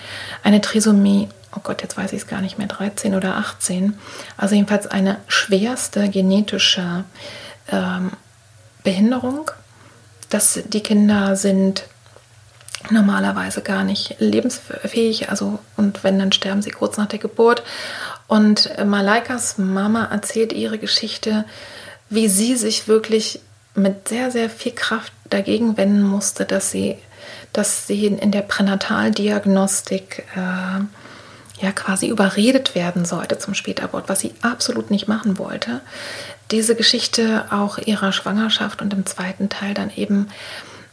[0.43, 3.99] eine Trisomie oh Gott, jetzt weiß ich es gar nicht mehr, 13 oder 18.
[4.37, 7.05] Also jedenfalls eine schwerste genetische
[7.73, 8.13] ähm,
[8.85, 9.51] Behinderung.
[10.31, 11.85] Dass die Kinder sind
[12.91, 17.63] normalerweise gar nicht lebensfähig, also und wenn, dann sterben sie kurz nach der Geburt.
[18.29, 21.45] Und Malaikas Mama erzählt ihre Geschichte,
[22.09, 23.41] wie sie sich wirklich
[23.75, 26.97] mit sehr, sehr viel Kraft dagegen wenden musste, dass sie,
[27.53, 34.35] dass sie in der Pränataldiagnostik äh, ja quasi überredet werden sollte zum Spätabort, was sie
[34.43, 35.81] absolut nicht machen wollte.
[36.51, 40.29] Diese Geschichte auch ihrer Schwangerschaft und im zweiten Teil dann eben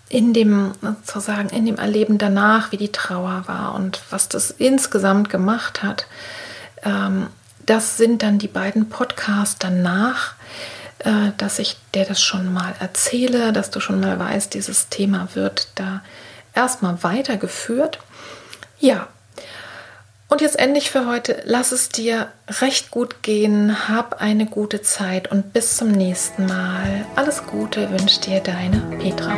[0.09, 5.29] in dem sozusagen in dem Erleben danach, wie die Trauer war und was das insgesamt
[5.29, 6.05] gemacht hat.
[6.83, 7.27] Ähm,
[7.65, 10.35] das sind dann die beiden Podcasts danach,
[10.99, 15.29] äh, dass ich dir das schon mal erzähle, dass du schon mal weißt, dieses Thema
[15.33, 16.01] wird da
[16.53, 17.99] erstmal weitergeführt.
[18.79, 19.07] Ja,
[20.29, 21.41] und jetzt endlich für heute.
[21.45, 23.89] Lass es dir recht gut gehen.
[23.89, 27.05] Hab eine gute Zeit und bis zum nächsten Mal.
[27.15, 29.35] Alles Gute wünscht dir deine Petra.